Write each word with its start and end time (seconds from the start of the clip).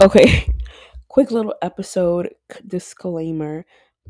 Okay, 0.00 0.48
quick 1.08 1.32
little 1.32 1.54
episode 1.60 2.32
disclaimer 2.64 3.64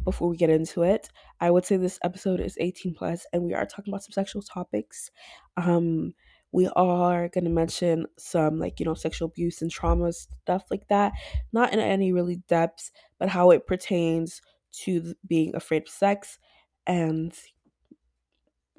before 0.04 0.28
we 0.28 0.36
get 0.36 0.50
into 0.50 0.82
it. 0.82 1.08
I 1.40 1.50
would 1.50 1.64
say 1.64 1.78
this 1.78 1.98
episode 2.04 2.40
is 2.40 2.58
18 2.60 2.94
plus 2.94 3.26
and 3.32 3.42
we 3.42 3.54
are 3.54 3.64
talking 3.64 3.92
about 3.92 4.02
some 4.04 4.12
sexual 4.12 4.42
topics. 4.42 5.10
Um 5.56 6.12
we 6.52 6.68
are 6.76 7.28
going 7.28 7.44
to 7.44 7.50
mention 7.50 8.06
some 8.18 8.58
like, 8.58 8.80
you 8.80 8.86
know, 8.86 8.94
sexual 8.94 9.28
abuse 9.28 9.60
and 9.60 9.70
trauma 9.70 10.12
stuff 10.12 10.64
like 10.70 10.88
that, 10.88 11.12
not 11.52 11.72
in 11.72 11.78
any 11.80 12.12
really 12.12 12.36
depths 12.48 12.90
but 13.18 13.30
how 13.30 13.50
it 13.50 13.66
pertains 13.66 14.42
to 14.84 15.14
being 15.26 15.54
afraid 15.56 15.82
of 15.82 15.88
sex 15.88 16.38
and 16.86 17.32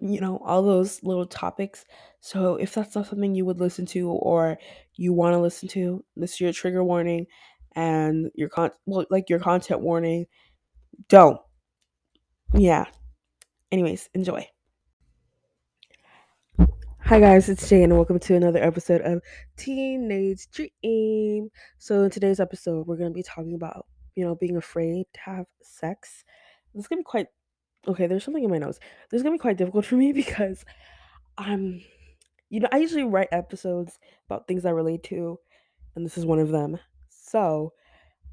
you 0.02 0.22
know, 0.22 0.42
all 0.46 0.62
those 0.62 1.04
little 1.04 1.26
topics. 1.26 1.86
So 2.22 2.56
if 2.56 2.74
that's 2.74 2.96
not 2.96 3.08
something 3.08 3.36
you 3.36 3.46
would 3.46 3.60
listen 3.60 3.86
to 3.88 4.10
or 4.10 4.58
you 4.96 5.14
want 5.14 5.34
to 5.34 5.40
listen 5.40 5.68
to, 5.70 6.04
this 6.16 6.34
is 6.34 6.42
your 6.42 6.54
trigger 6.54 6.84
warning 6.84 7.28
and 7.76 8.30
your 8.36 8.50
con 8.50 8.72
well, 8.86 9.06
like 9.10 9.30
your 9.30 9.40
content 9.40 9.82
warning. 9.82 10.26
Don't. 11.08 11.40
Yeah. 12.54 12.86
Anyways, 13.72 14.10
enjoy. 14.14 14.48
Hi 17.02 17.20
guys, 17.20 17.50
it's 17.50 17.68
Jane 17.68 17.86
and 17.86 17.96
welcome 17.96 18.20
to 18.20 18.36
another 18.36 18.62
episode 18.64 19.02
of 19.02 19.22
Teenage 19.58 20.48
Dream. 20.52 21.50
So 21.80 22.04
in 22.04 22.12
today's 22.12 22.40
episode, 22.40 22.86
we're 22.86 22.98
gonna 22.98 23.10
be 23.12 23.24
talking 23.24 23.56
about, 23.56 23.88
you 24.16 24.24
know, 24.24 24.36
being 24.36 24.58
afraid 24.58 25.06
to 25.14 25.20
have 25.22 25.46
sex. 25.64 26.24
It's 26.76 26.88
gonna 26.88 27.00
be 27.00 27.06
quite 27.06 27.28
okay, 27.88 28.08
there's 28.08 28.24
something 28.24 28.44
in 28.44 28.50
my 28.50 28.58
nose. 28.58 28.80
This 29.10 29.20
is 29.20 29.24
gonna 29.24 29.36
be 29.36 29.40
quite 29.40 29.58
difficult 29.58 29.86
for 29.86 29.96
me 29.96 30.12
because 30.14 30.66
I'm 31.38 31.82
you 32.50 32.60
know, 32.60 32.68
I 32.72 32.78
usually 32.78 33.04
write 33.04 33.30
episodes 33.32 34.00
about 34.28 34.48
things 34.48 34.66
I 34.66 34.72
relate 34.72 35.04
to, 35.04 35.40
and 35.96 36.06
this 36.06 36.18
is 36.18 36.26
one 36.26 36.40
of 36.40 36.50
them. 36.50 36.80
So, 37.10 37.74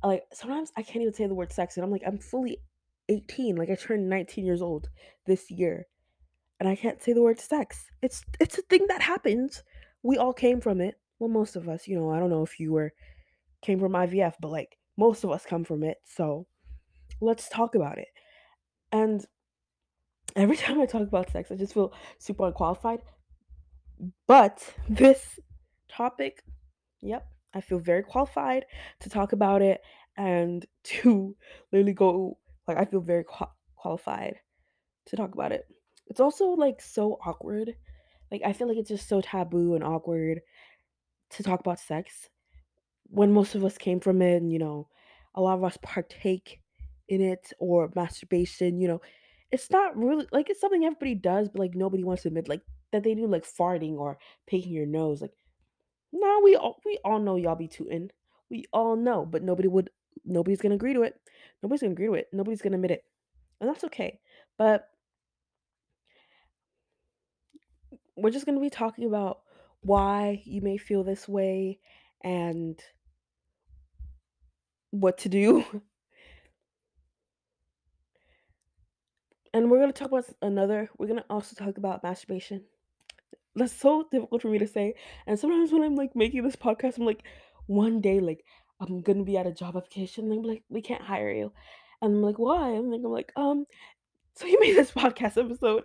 like, 0.03 0.25
sometimes 0.33 0.73
I 0.77 0.83
can't 0.83 1.03
even 1.03 1.13
say 1.13 1.27
the 1.27 1.35
word 1.35 1.53
sex, 1.53 1.77
and 1.77 1.85
I'm 1.85 1.91
like, 1.91 2.03
I'm 2.07 2.19
fully 2.19 2.59
18. 3.09 3.57
Like, 3.57 3.71
I 3.71 3.75
turned 3.75 4.09
19 4.09 4.47
years 4.47 4.63
old 4.63 4.89
this 5.27 5.51
year, 5.51 5.87
and 6.59 6.69
I 6.69 6.77
can't 6.77 7.03
say 7.03 7.13
the 7.13 7.23
word 7.23 7.39
sex. 7.39 7.91
It's 8.03 8.25
it's 8.41 8.59
a 8.59 8.63
thing 8.63 8.87
that 8.89 9.03
happens. 9.03 9.63
We 10.03 10.17
all 10.17 10.33
came 10.33 10.61
from 10.61 10.81
it. 10.81 10.95
Well, 11.19 11.31
most 11.31 11.57
of 11.57 11.69
us, 11.69 11.87
you 11.87 11.99
know, 11.99 12.11
I 12.11 12.19
don't 12.19 12.31
know 12.31 12.43
if 12.43 12.59
you 12.59 12.73
were 12.73 12.93
came 13.63 13.81
from 13.81 13.93
IVF, 13.93 14.35
but 14.41 14.51
like 14.51 14.79
most 14.97 15.25
of 15.25 15.31
us 15.31 15.45
come 15.45 15.65
from 15.65 15.83
it. 15.83 15.99
So, 16.05 16.47
let's 17.21 17.49
talk 17.51 17.75
about 17.75 17.99
it. 17.99 18.09
And 18.93 19.27
every 20.37 20.57
time 20.65 20.81
I 20.81 20.87
talk 20.87 21.03
about 21.03 21.31
sex, 21.31 21.51
I 21.51 21.57
just 21.57 21.75
feel 21.75 21.93
super 22.19 22.47
unqualified. 22.47 23.01
But 24.27 24.75
this 24.89 25.41
topic, 25.89 26.43
yep, 27.01 27.27
I 27.55 27.61
feel 27.61 27.79
very 27.79 28.03
qualified 28.03 28.67
to 29.01 29.09
talk 29.09 29.33
about 29.33 29.63
it 29.63 29.81
and 30.17 30.65
to 30.85 31.35
literally 31.73 31.95
go 31.95 32.39
like 32.69 32.77
I 32.77 32.85
feel 32.85 33.01
very 33.01 33.25
qua- 33.25 33.53
qualified 33.77 34.37
to 35.07 35.17
talk 35.17 35.35
about 35.35 35.53
it. 35.53 35.67
It's 36.09 36.21
also 36.21 36.49
like 36.49 36.81
so 36.81 37.19
awkward. 37.25 37.75
Like 38.31 38.43
I 38.45 38.53
feel 38.53 38.69
like 38.69 38.77
it's 38.77 38.89
just 38.89 39.09
so 39.09 39.21
taboo 39.21 39.75
and 39.75 39.85
awkward 39.85 40.41
to 41.31 41.43
talk 41.43 41.61
about 41.61 41.81
sex 41.81 42.29
when 43.05 43.33
most 43.33 43.55
of 43.55 43.65
us 43.65 43.79
came 43.79 44.01
from 44.01 44.21
it 44.21 44.43
and 44.43 44.53
you 44.53 44.59
know, 44.59 44.89
a 45.35 45.41
lot 45.41 45.55
of 45.55 45.65
us 45.65 45.79
partake 45.83 46.61
in 47.09 47.21
it 47.21 47.53
or 47.59 47.91
masturbation, 47.95 48.81
you 48.81 48.89
know. 48.89 49.01
It's 49.51 49.71
not 49.71 49.97
really 49.97 50.27
like 50.33 50.51
it's 50.51 50.61
something 50.61 50.85
everybody 50.85 51.15
does, 51.15 51.49
but 51.49 51.61
like 51.61 51.75
nobody 51.75 52.05
wants 52.05 52.23
to 52.23 52.29
admit 52.29 52.49
like 52.49 52.63
that 52.93 53.05
they 53.05 53.15
do 53.15 53.27
like 53.27 53.45
farting 53.47 53.97
or 53.97 54.19
picking 54.47 54.73
your 54.73 54.87
nose. 54.87 55.23
Like 55.23 55.33
no, 56.13 56.41
we 56.43 56.57
all 56.57 56.81
we 56.85 56.99
all 57.05 57.19
know 57.19 57.37
y'all 57.37 57.55
be 57.57 57.69
tooting. 57.69 58.11
We 58.51 58.65
all 58.73 58.97
know, 58.97 59.25
but 59.27 59.43
nobody 59.43 59.69
would 59.69 59.91
nobody's 60.25 60.61
gonna 60.61 60.75
agree 60.75 60.95
to 60.95 61.03
it. 61.03 61.21
Nobody's 61.63 61.83
gonna 61.83 61.93
agree 61.93 62.07
to 62.07 62.15
it. 62.15 62.29
Nobody's 62.33 62.63
gonna 62.63 62.77
admit 62.77 62.91
it. 62.93 63.05
And 63.61 63.69
that's 63.71 63.85
okay. 63.85 64.21
But 64.59 64.89
we're 68.17 68.31
just 68.31 68.47
gonna 68.47 68.61
be 68.61 68.71
talking 68.71 69.07
about 69.07 69.41
why 69.83 70.43
you 70.45 70.61
may 70.61 70.77
feel 70.79 71.05
this 71.05 71.29
way 71.29 71.79
and 72.23 72.81
what 74.91 75.19
to 75.19 75.29
do. 75.29 75.65
And 79.57 79.71
we're 79.71 79.81
gonna 79.81 79.93
talk 79.93 80.09
about 80.09 80.27
another 80.43 80.91
we're 80.99 81.07
gonna 81.07 81.25
also 81.31 81.57
talk 81.57 81.79
about 81.79 82.03
masturbation. 82.03 82.65
That's 83.55 83.73
so 83.73 84.05
difficult 84.13 84.43
for 84.43 84.49
me 84.49 84.59
to 84.59 84.67
say. 84.67 84.93
And 85.27 85.39
sometimes 85.39 85.73
when 85.73 85.83
I'm 85.83 85.95
like 85.95 86.15
making 86.15 86.43
this 86.43 86.57
podcast, 86.57 86.99
I'm 86.99 87.07
like, 87.07 87.23
one 87.65 88.03
day, 88.03 88.21
like, 88.21 88.45
I'm 88.81 89.01
gonna 89.01 89.25
be 89.25 89.39
at 89.39 89.47
a 89.47 89.53
job 89.53 89.75
application, 89.75 90.25
and 90.25 90.35
I'm 90.35 90.43
like, 90.43 90.63
we 90.69 90.83
can't 90.83 91.01
hire 91.01 91.33
you. 91.33 91.53
And 92.03 92.17
I'm 92.17 92.23
like, 92.23 92.39
why? 92.39 92.69
And 92.73 92.93
then 92.93 93.01
I'm 93.03 93.11
like, 93.11 93.33
um, 93.35 93.65
so 94.35 94.45
you 94.45 94.61
made 94.61 94.77
this 94.77 94.91
podcast 95.03 95.43
episode. 95.43 95.85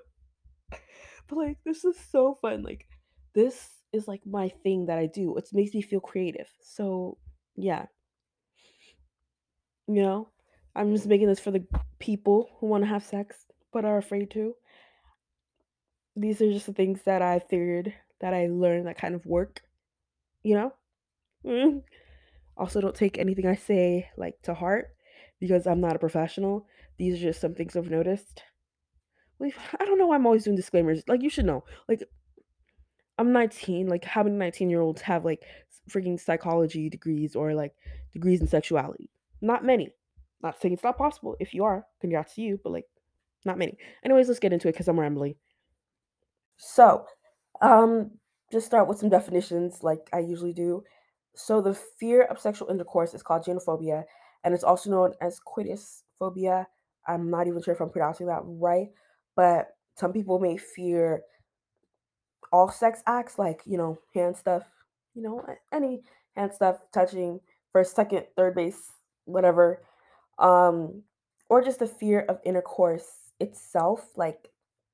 But 0.69 1.37
like 1.37 1.57
this 1.63 1.85
is 1.85 1.95
so 2.11 2.37
fun. 2.41 2.63
Like 2.63 2.87
this 3.33 3.69
is 3.93 4.05
like 4.05 4.21
my 4.25 4.49
thing 4.63 4.87
that 4.87 4.97
I 4.97 5.05
do. 5.05 5.37
It 5.37 5.47
makes 5.53 5.73
me 5.73 5.81
feel 5.81 6.01
creative. 6.01 6.49
So 6.61 7.17
yeah, 7.55 7.85
you 9.87 10.01
know, 10.01 10.27
I'm 10.75 10.93
just 10.93 11.07
making 11.07 11.27
this 11.27 11.39
for 11.39 11.51
the 11.51 11.63
people 11.99 12.49
who 12.59 12.67
want 12.67 12.83
to 12.83 12.89
have 12.89 13.05
sex 13.05 13.45
but 13.71 13.85
are 13.85 13.97
afraid 13.97 14.31
to. 14.31 14.55
These 16.15 16.41
are 16.41 16.51
just 16.51 16.65
the 16.65 16.73
things 16.73 17.01
that 17.03 17.21
I 17.21 17.39
figured 17.39 17.93
that 18.19 18.33
I 18.33 18.47
learned 18.47 18.87
that 18.87 18.97
kind 18.97 19.15
of 19.15 19.25
work, 19.25 19.61
you 20.43 20.55
know? 20.55 20.73
Mm. 21.45 21.83
Also, 22.57 22.81
don't 22.81 22.95
take 22.95 23.17
anything 23.17 23.47
I 23.47 23.55
say 23.55 24.09
like 24.17 24.41
to 24.43 24.53
heart 24.53 24.89
because 25.39 25.65
I'm 25.65 25.81
not 25.81 25.95
a 25.95 25.99
professional. 25.99 26.67
These 26.97 27.15
are 27.15 27.21
just 27.21 27.41
some 27.41 27.55
things 27.55 27.75
I've 27.75 27.89
noticed. 27.89 28.43
I 29.41 29.85
don't 29.85 29.97
know 29.97 30.07
why 30.07 30.15
I'm 30.15 30.25
always 30.25 30.43
doing 30.43 30.55
disclaimers. 30.55 31.03
Like, 31.07 31.23
you 31.23 31.29
should 31.29 31.45
know. 31.45 31.63
Like, 31.89 32.03
I'm 33.17 33.31
19. 33.31 33.87
Like, 33.87 34.05
how 34.05 34.23
many 34.23 34.35
19 34.35 34.69
year 34.69 34.81
olds 34.81 35.01
have 35.01 35.25
like 35.25 35.43
freaking 35.89 36.19
psychology 36.19 36.89
degrees 36.89 37.35
or 37.35 37.53
like 37.53 37.73
degrees 38.13 38.41
in 38.41 38.47
sexuality? 38.47 39.09
Not 39.41 39.65
many. 39.65 39.89
Not 40.43 40.61
saying 40.61 40.73
it's 40.73 40.83
not 40.83 40.97
possible. 40.97 41.35
If 41.39 41.53
you 41.53 41.63
are, 41.63 41.85
congrats 41.99 42.35
to 42.35 42.41
you, 42.41 42.59
but 42.63 42.73
like, 42.73 42.85
not 43.45 43.57
many. 43.57 43.77
Anyways, 44.03 44.27
let's 44.27 44.39
get 44.39 44.53
into 44.53 44.67
it 44.67 44.73
because 44.73 44.87
I'm 44.87 44.99
rambling. 44.99 45.35
So, 46.57 47.05
um, 47.61 48.11
just 48.51 48.65
start 48.65 48.87
with 48.87 48.99
some 48.99 49.09
definitions 49.09 49.79
like 49.81 50.09
I 50.13 50.19
usually 50.19 50.53
do. 50.53 50.83
So, 51.35 51.61
the 51.61 51.73
fear 51.73 52.23
of 52.23 52.39
sexual 52.39 52.69
intercourse 52.69 53.13
is 53.13 53.23
called 53.23 53.45
genophobia, 53.45 54.03
and 54.43 54.53
it's 54.53 54.63
also 54.63 54.89
known 54.89 55.13
as 55.21 55.39
coitus 55.39 56.03
phobia. 56.19 56.67
I'm 57.07 57.29
not 57.31 57.47
even 57.47 57.61
sure 57.61 57.73
if 57.73 57.81
I'm 57.81 57.89
pronouncing 57.89 58.27
that 58.27 58.41
right, 58.43 58.89
but 59.35 59.69
some 59.95 60.13
people 60.13 60.39
may 60.39 60.57
fear 60.57 61.23
all 62.51 62.69
sex 62.69 63.01
acts, 63.07 63.39
like, 63.39 63.61
you 63.65 63.77
know, 63.77 63.97
hand 64.13 64.35
stuff, 64.35 64.63
you 65.15 65.21
know, 65.21 65.43
any 65.71 66.01
hand 66.35 66.53
stuff, 66.53 66.77
touching, 66.93 67.39
first, 67.71 67.95
second, 67.95 68.25
third 68.35 68.55
base, 68.55 68.91
whatever. 69.25 69.81
Um, 70.37 71.03
or 71.49 71.63
just 71.63 71.79
the 71.79 71.87
fear 71.87 72.21
of 72.29 72.39
intercourse 72.45 73.20
itself, 73.41 74.07
like 74.15 74.49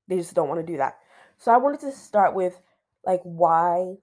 they 0.07 0.17
just 0.17 0.33
don't 0.33 0.47
want 0.47 0.65
to 0.65 0.71
do 0.71 0.77
that. 0.77 0.97
So 1.37 1.51
I 1.51 1.57
wanted 1.57 1.81
to 1.81 1.91
start 1.91 2.33
with 2.33 2.59
like 3.05 3.21
why 3.23 3.95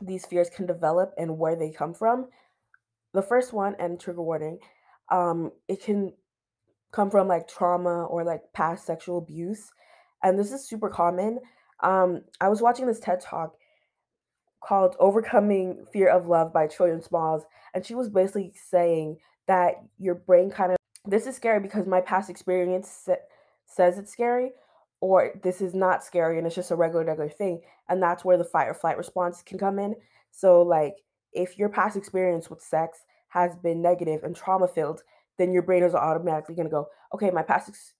these 0.00 0.26
fears 0.26 0.50
can 0.50 0.66
develop 0.66 1.12
and 1.18 1.38
where 1.38 1.56
they 1.56 1.70
come 1.70 1.94
from. 1.94 2.28
The 3.12 3.22
first 3.22 3.52
one, 3.52 3.74
and 3.78 3.98
trigger 3.98 4.22
warning, 4.22 4.58
um, 5.10 5.52
it 5.68 5.82
can 5.82 6.12
come 6.92 7.10
from 7.10 7.28
like 7.28 7.48
trauma 7.48 8.04
or 8.04 8.24
like 8.24 8.52
past 8.52 8.86
sexual 8.86 9.18
abuse. 9.18 9.70
And 10.22 10.38
this 10.38 10.52
is 10.52 10.68
super 10.68 10.88
common. 10.88 11.40
Um, 11.80 12.22
I 12.40 12.48
was 12.48 12.62
watching 12.62 12.86
this 12.86 13.00
TED 13.00 13.20
talk 13.20 13.54
called 14.62 14.96
Overcoming 14.98 15.86
Fear 15.92 16.08
of 16.08 16.26
Love 16.26 16.52
by 16.52 16.66
Trillian 16.66 17.04
Smalls, 17.04 17.44
and 17.74 17.84
she 17.84 17.94
was 17.94 18.08
basically 18.08 18.52
saying 18.70 19.18
that 19.46 19.74
your 19.98 20.14
brain 20.14 20.50
kind 20.50 20.72
of 20.72 20.76
this 21.06 21.26
is 21.26 21.36
scary 21.36 21.60
because 21.60 21.86
my 21.86 22.00
past 22.00 22.28
experience 22.28 23.08
says 23.66 23.98
it's 23.98 24.12
scary, 24.12 24.52
or 25.00 25.32
this 25.42 25.60
is 25.60 25.74
not 25.74 26.04
scary 26.04 26.38
and 26.38 26.46
it's 26.46 26.56
just 26.56 26.70
a 26.70 26.76
regular 26.76 27.04
regular 27.04 27.28
thing, 27.28 27.60
and 27.88 28.02
that's 28.02 28.24
where 28.24 28.38
the 28.38 28.44
fight 28.44 28.68
or 28.68 28.74
flight 28.74 28.96
response 28.96 29.42
can 29.42 29.58
come 29.58 29.78
in. 29.78 29.94
So 30.30 30.62
like 30.62 30.96
if 31.32 31.58
your 31.58 31.68
past 31.68 31.96
experience 31.96 32.48
with 32.48 32.62
sex 32.62 33.00
has 33.28 33.54
been 33.56 33.82
negative 33.82 34.24
and 34.24 34.34
trauma 34.34 34.68
filled, 34.68 35.02
then 35.38 35.52
your 35.52 35.62
brain 35.62 35.82
is 35.82 35.94
automatically 35.94 36.54
going 36.54 36.66
to 36.66 36.70
go, 36.70 36.88
okay, 37.14 37.30
my 37.30 37.42
past 37.42 37.68
ex- 37.68 37.92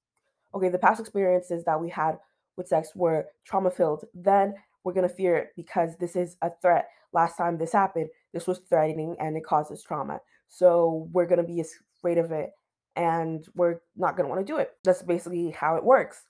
okay, 0.55 0.69
the 0.69 0.79
past 0.79 1.01
experiences 1.01 1.65
that 1.65 1.81
we 1.81 1.91
had 1.91 2.19
with 2.57 2.69
sex 2.69 2.93
were 2.95 3.27
trauma 3.45 3.71
filled. 3.71 4.05
Then 4.15 4.55
we're 4.85 4.95
going 4.95 5.09
to 5.09 5.15
fear 5.15 5.37
it 5.37 5.49
because 5.57 5.97
this 5.99 6.17
is 6.17 6.37
a 6.43 6.51
threat. 6.63 6.89
Last 7.13 7.37
time 7.37 7.59
this 7.59 7.73
happened, 7.73 8.09
this 8.33 8.47
was 8.47 8.61
threatening 8.69 9.17
and 9.21 9.37
it 9.37 9.45
causes 9.45 9.83
trauma. 9.83 10.21
So 10.49 11.09
we're 11.13 11.27
going 11.27 11.45
to 11.45 11.53
be 11.53 11.63
afraid 11.99 12.19
of 12.19 12.31
it 12.31 12.51
and 12.96 13.46
we're 13.54 13.81
not 13.96 14.16
going 14.16 14.26
to 14.26 14.34
want 14.34 14.44
to 14.44 14.52
do 14.52 14.58
it. 14.58 14.72
That's 14.82 15.02
basically 15.02 15.50
how 15.50 15.76
it 15.76 15.84
works. 15.84 16.25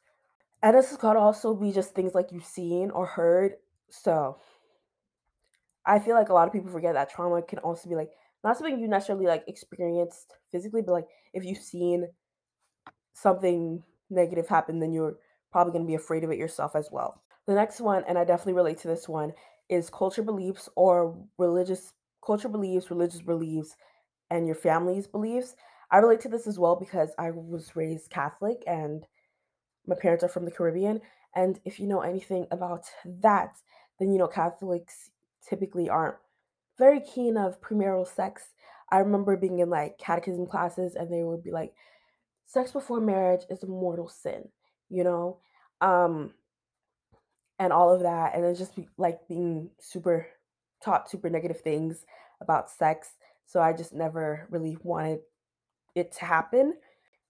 And 0.63 0.77
this 0.77 0.97
could 0.97 1.17
also 1.17 1.55
be 1.55 1.73
just 1.73 1.95
things 1.95 2.15
like 2.15 2.33
you've 2.33 2.45
seen 2.45 2.91
or 2.91 3.07
heard. 3.07 3.53
So 3.89 4.39
I 5.87 6.01
feel 6.01 6.15
like 6.15 6.29
a 6.29 6.35
lot 6.35 6.49
of 6.49 6.53
people 6.53 6.71
forget 6.71 6.95
that 6.95 7.11
trauma 7.11 7.41
can 7.43 7.61
also 7.61 7.89
be 7.89 7.95
like 7.95 8.11
not 8.43 8.57
something 8.57 8.79
you 8.79 8.89
necessarily 8.89 9.27
like 9.27 9.45
experienced 9.47 10.35
physically, 10.51 10.83
but 10.83 10.93
like 10.93 11.07
if 11.33 11.45
you've 11.45 11.59
seen 11.59 12.09
something 13.13 13.83
negative 14.11 14.49
happen, 14.49 14.81
then 14.81 14.93
you're 14.93 15.17
probably 15.53 15.73
going 15.73 15.85
to 15.85 15.89
be 15.89 15.95
afraid 15.95 16.25
of 16.25 16.31
it 16.31 16.39
yourself 16.39 16.75
as 16.75 16.89
well. 16.91 17.23
The 17.47 17.55
next 17.55 17.81
one, 17.81 18.03
and 18.09 18.19
I 18.19 18.25
definitely 18.25 18.55
relate 18.55 18.79
to 18.79 18.89
this 18.89 19.09
one, 19.09 19.33
is 19.69 19.89
culture 19.91 20.23
beliefs 20.23 20.69
or 20.75 21.17
religious 21.39 21.93
culture 22.25 22.49
beliefs, 22.49 22.91
religious 22.91 23.21
beliefs, 23.21 23.77
and 24.31 24.47
your 24.47 24.57
family's 24.57 25.07
beliefs. 25.07 25.55
I 25.91 25.99
relate 25.99 26.21
to 26.23 26.29
this 26.29 26.47
as 26.47 26.59
well 26.59 26.77
because 26.77 27.11
I 27.19 27.31
was 27.31 27.77
raised 27.77 28.11
Catholic 28.11 28.63
and 28.67 29.07
my 29.87 29.95
parents 29.95 30.25
are 30.25 30.29
from 30.29 30.45
the 30.45 30.51
Caribbean. 30.51 31.01
And 31.35 31.61
if 31.65 31.79
you 31.79 31.87
know 31.87 32.01
anything 32.01 32.47
about 32.51 32.85
that, 33.05 33.57
then 33.99 34.11
you 34.11 34.19
know 34.19 34.27
Catholics 34.27 35.11
typically 35.49 35.89
aren't 35.89 36.17
very 36.79 37.01
keen 37.01 37.37
of 37.37 37.61
premarital 37.61 38.07
sex. 38.07 38.43
I 38.91 38.99
remember 38.99 39.37
being 39.37 39.61
in 39.61 39.71
like 39.71 39.99
catechism 39.99 40.47
classes 40.47 40.95
and 40.95 41.13
they 41.13 41.23
would 41.23 41.43
be 41.43 41.51
like, 41.53 41.73
sex 42.47 42.73
before 42.73 43.01
marriage 43.01 43.43
is 43.51 43.63
a 43.63 43.67
mortal 43.67 44.09
sin, 44.09 44.49
you 44.89 45.05
know? 45.05 45.39
Um, 45.81 46.33
and 47.59 47.73
all 47.73 47.93
of 47.93 48.03
that. 48.03 48.35
And 48.35 48.45
it's 48.45 48.59
just 48.59 48.77
be, 48.77 48.89
like 48.97 49.27
being 49.29 49.71
super 49.79 50.27
taught 50.83 51.11
super 51.11 51.31
negative 51.31 51.61
things 51.61 52.05
about 52.41 52.71
sex. 52.71 53.09
So 53.47 53.61
I 53.61 53.73
just 53.73 53.93
never 53.93 54.47
really 54.51 54.77
wanted 54.83 55.21
it 55.97 56.13
to 56.13 56.25
happen 56.25 56.75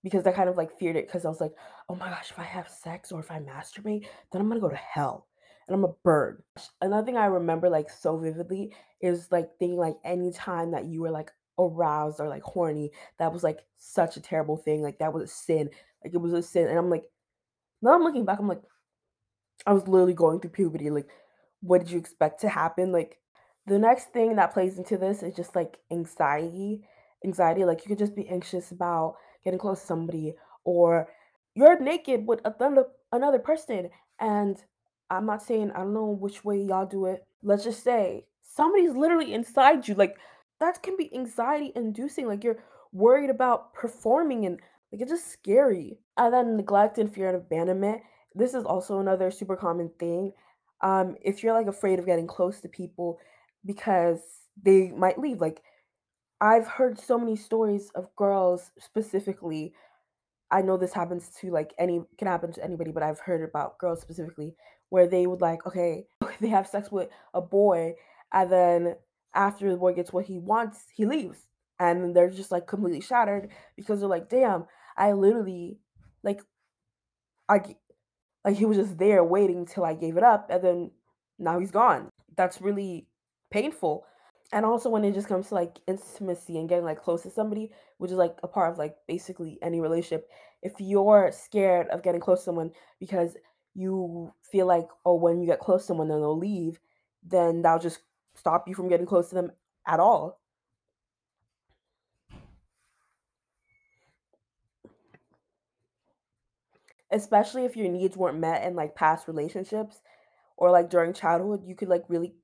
because 0.03 0.27
I 0.27 0.33
kind 0.33 0.49
of 0.49 0.57
like 0.57 0.79
feared 0.79 0.97
it 0.97 1.07
because 1.07 1.25
I 1.25 1.29
was 1.29 1.41
like, 1.41 1.53
oh 1.89 1.95
my 1.95 2.09
gosh, 2.11 2.31
if 2.31 2.39
I 2.39 2.45
have 2.45 2.69
sex 2.69 3.13
or 3.13 3.21
if 3.21 3.31
I 3.31 3.39
masturbate, 3.39 4.07
then 4.33 4.43
I'm 4.43 4.49
gonna 4.49 4.61
go 4.61 4.69
to 4.69 4.77
hell 4.77 5.27
and 5.67 5.75
I'm 5.75 5.85
a 5.85 5.95
bird. 6.05 6.43
Another 6.81 7.05
thing 7.05 7.17
I 7.17 7.27
remember 7.27 7.69
like 7.69 7.91
so 7.91 8.19
vividly 8.19 8.75
is 9.01 9.29
like 9.31 9.51
thinking 9.59 9.79
like 9.79 9.97
anytime 10.05 10.73
that 10.73 10.87
you 10.87 11.01
were 11.01 11.11
like 11.11 11.33
aroused 11.59 12.21
or 12.21 12.29
like 12.29 12.43
horny, 12.43 12.93
that 13.19 13.33
was 13.33 13.43
like 13.43 13.61
such 13.77 14.17
a 14.17 14.21
terrible 14.21 14.57
thing. 14.57 14.83
Like 14.83 14.99
that 14.99 15.13
was 15.13 15.25
a 15.25 15.29
sin. 15.29 15.71
Like 16.05 16.15
it 16.15 16.19
was 16.19 16.33
a 16.33 16.43
sin. 16.43 16.69
And 16.69 16.79
I'm 16.79 16.91
like, 16.91 17.05
now 17.83 17.95
I'm 17.95 18.03
looking 18.03 18.25
back, 18.25 18.39
I'm 18.39 18.49
like, 18.49 18.63
I 19.67 19.73
was 19.73 19.89
literally 19.89 20.15
going 20.15 20.41
through 20.41 20.51
puberty. 20.51 20.91
Like, 20.91 21.09
what 21.61 21.81
did 21.81 21.91
you 21.91 21.99
expect 21.99 22.41
to 22.43 22.49
happen? 22.49 22.93
Like, 22.93 23.19
the 23.67 23.79
next 23.79 24.13
thing 24.13 24.37
that 24.37 24.53
plays 24.53 24.79
into 24.79 24.97
this 24.97 25.23
is 25.23 25.35
just 25.35 25.57
like 25.57 25.79
anxiety. 25.91 26.87
Anxiety, 27.27 27.65
like 27.65 27.85
you 27.85 27.89
could 27.89 27.99
just 27.99 28.15
be 28.15 28.29
anxious 28.29 28.71
about 28.71 29.17
getting 29.45 29.59
close 29.59 29.81
to 29.81 29.87
somebody, 29.87 30.35
or 30.65 31.09
you're 31.55 31.79
naked 31.81 32.27
with 32.27 32.41
another 32.45 32.87
another 33.13 33.39
person. 33.39 33.91
And 34.21 34.57
I'm 35.11 35.27
not 35.27 35.43
saying 35.43 35.73
I 35.73 35.79
don't 35.81 35.95
know 35.95 36.07
which 36.07 36.45
way 36.45 36.59
y'all 36.63 36.87
do 36.87 37.07
it. 37.07 37.25
Let's 37.43 37.65
just 37.65 37.83
say 37.83 38.27
somebody's 38.43 38.95
literally 38.95 39.35
inside 39.35 39.89
you. 39.89 39.95
Like 39.95 40.17
that 40.61 40.83
can 40.83 40.97
be 40.97 41.15
anxiety 41.15 41.73
inducing. 41.75 42.27
Like 42.27 42.45
you're 42.45 42.63
worried 42.93 43.31
about 43.31 43.75
performing 43.75 44.47
and 44.47 44.61
like 44.93 45.03
it's 45.03 45.11
just 45.11 45.33
scary. 45.33 45.99
And 46.17 46.33
then 46.33 46.57
neglect 46.57 46.99
and 46.99 47.13
fear 47.13 47.29
and 47.29 47.37
abandonment. 47.37 48.03
This 48.35 48.55
is 48.55 48.65
also 48.65 49.01
another 49.01 49.31
super 49.31 49.57
common 49.57 49.91
thing. 49.99 50.33
Um, 50.83 51.17
if 51.23 51.43
you're 51.43 51.55
like 51.55 51.67
afraid 51.67 51.99
of 51.99 52.07
getting 52.07 52.27
close 52.27 52.61
to 52.61 52.69
people 52.69 53.19
because 53.65 54.21
they 54.63 54.93
might 54.93 55.19
leave. 55.19 55.41
Like 55.41 55.63
I've 56.41 56.67
heard 56.67 56.99
so 56.99 57.19
many 57.19 57.37
stories 57.37 57.91
of 57.95 58.15
girls 58.17 58.71
specifically. 58.79 59.75
I 60.51 60.63
know 60.63 60.77
this 60.77 60.93
happens 60.93 61.31
to 61.41 61.51
like 61.51 61.75
any 61.79 62.03
can 62.19 62.29
happen 62.29 62.53
to 62.53 62.65
anybody, 62.65 62.93
but 62.93 63.03
I've 63.03 63.21
heard 63.21 63.43
about 63.43 63.79
girls 63.79 64.01
specifically 64.01 64.55
where 64.91 65.07
they 65.07 65.27
would 65.27 65.41
like, 65.41 65.67
okay, 65.67 66.07
they 66.41 66.49
have 66.49 66.67
sex 66.67 66.91
with 66.91 67.09
a 67.35 67.41
boy, 67.41 67.95
and 68.33 68.51
then 68.51 68.97
after 69.35 69.71
the 69.71 69.77
boy 69.77 69.95
gets 69.95 70.13
what 70.13 70.27
he 70.27 70.39
wants, 70.39 70.85
he 70.95 71.07
leaves. 71.07 71.47
And 71.79 72.17
they're 72.17 72.31
just 72.31 72.51
like 72.51 72.67
completely 72.67 73.03
shattered 73.03 73.51
because 73.77 74.01
they're 74.01 74.09
like, 74.09 74.31
damn, 74.31 74.65
I 74.97 75.13
literally 75.13 75.79
like 76.23 76.41
I 77.49 77.61
like 78.45 78.57
he 78.57 78.65
was 78.65 78.79
just 78.79 78.99
there 78.99 79.23
waiting 79.23 79.67
till 79.67 79.85
I 79.85 79.95
gave 79.95 80.17
it 80.17 80.23
up 80.23 80.49
and 80.51 80.63
then 80.63 80.91
now 81.39 81.59
he's 81.59 81.71
gone. 81.71 82.09
That's 82.37 82.61
really 82.63 83.09
painful. 83.51 84.07
And 84.53 84.65
also 84.65 84.89
when 84.89 85.05
it 85.05 85.15
just 85.15 85.29
comes 85.29 85.49
to 85.49 85.55
like 85.55 85.79
intimacy 85.87 86.59
and 86.59 86.69
getting 86.69 86.85
like 86.85 87.03
close 87.03 87.23
to 87.23 87.31
somebody, 87.31 87.73
which 87.99 88.11
is 88.11 88.17
like 88.17 88.37
a 88.43 88.49
part 88.49 88.73
of 88.73 88.79
like 88.79 88.97
basically 89.09 89.59
any 89.61 89.81
relationship, 89.81 90.31
if 90.63 90.75
you're 90.79 91.31
scared 91.33 91.89
of 91.89 92.03
getting 92.03 92.21
close 92.21 92.41
to 92.41 92.45
someone 92.45 92.71
because 93.01 93.37
you 93.75 94.33
feel 94.51 94.67
like, 94.67 94.89
oh, 95.05 95.17
when 95.17 95.41
you 95.41 95.47
get 95.47 95.59
close 95.59 95.83
to 95.83 95.89
someone, 95.89 96.09
then 96.09 96.21
they'll 96.21 96.39
leave, 96.39 96.79
then 97.25 97.63
that'll 97.63 97.81
just 97.81 98.01
stop 98.35 98.69
you 98.69 98.75
from 98.75 98.89
getting 98.89 99.07
close 99.07 99.29
to 99.29 99.35
them 99.35 99.51
at 99.87 100.01
all. 100.01 100.41
Especially 107.11 107.65
if 107.65 107.77
your 107.77 107.89
needs 107.89 108.17
weren't 108.17 108.39
met 108.39 108.65
in 108.65 108.75
like 108.75 108.95
past 108.95 109.29
relationships 109.29 110.01
or 110.57 110.71
like 110.71 110.89
during 110.91 111.13
childhood, 111.13 111.63
you 111.65 111.75
could 111.75 111.89
like 111.89 112.05
really 112.09 112.35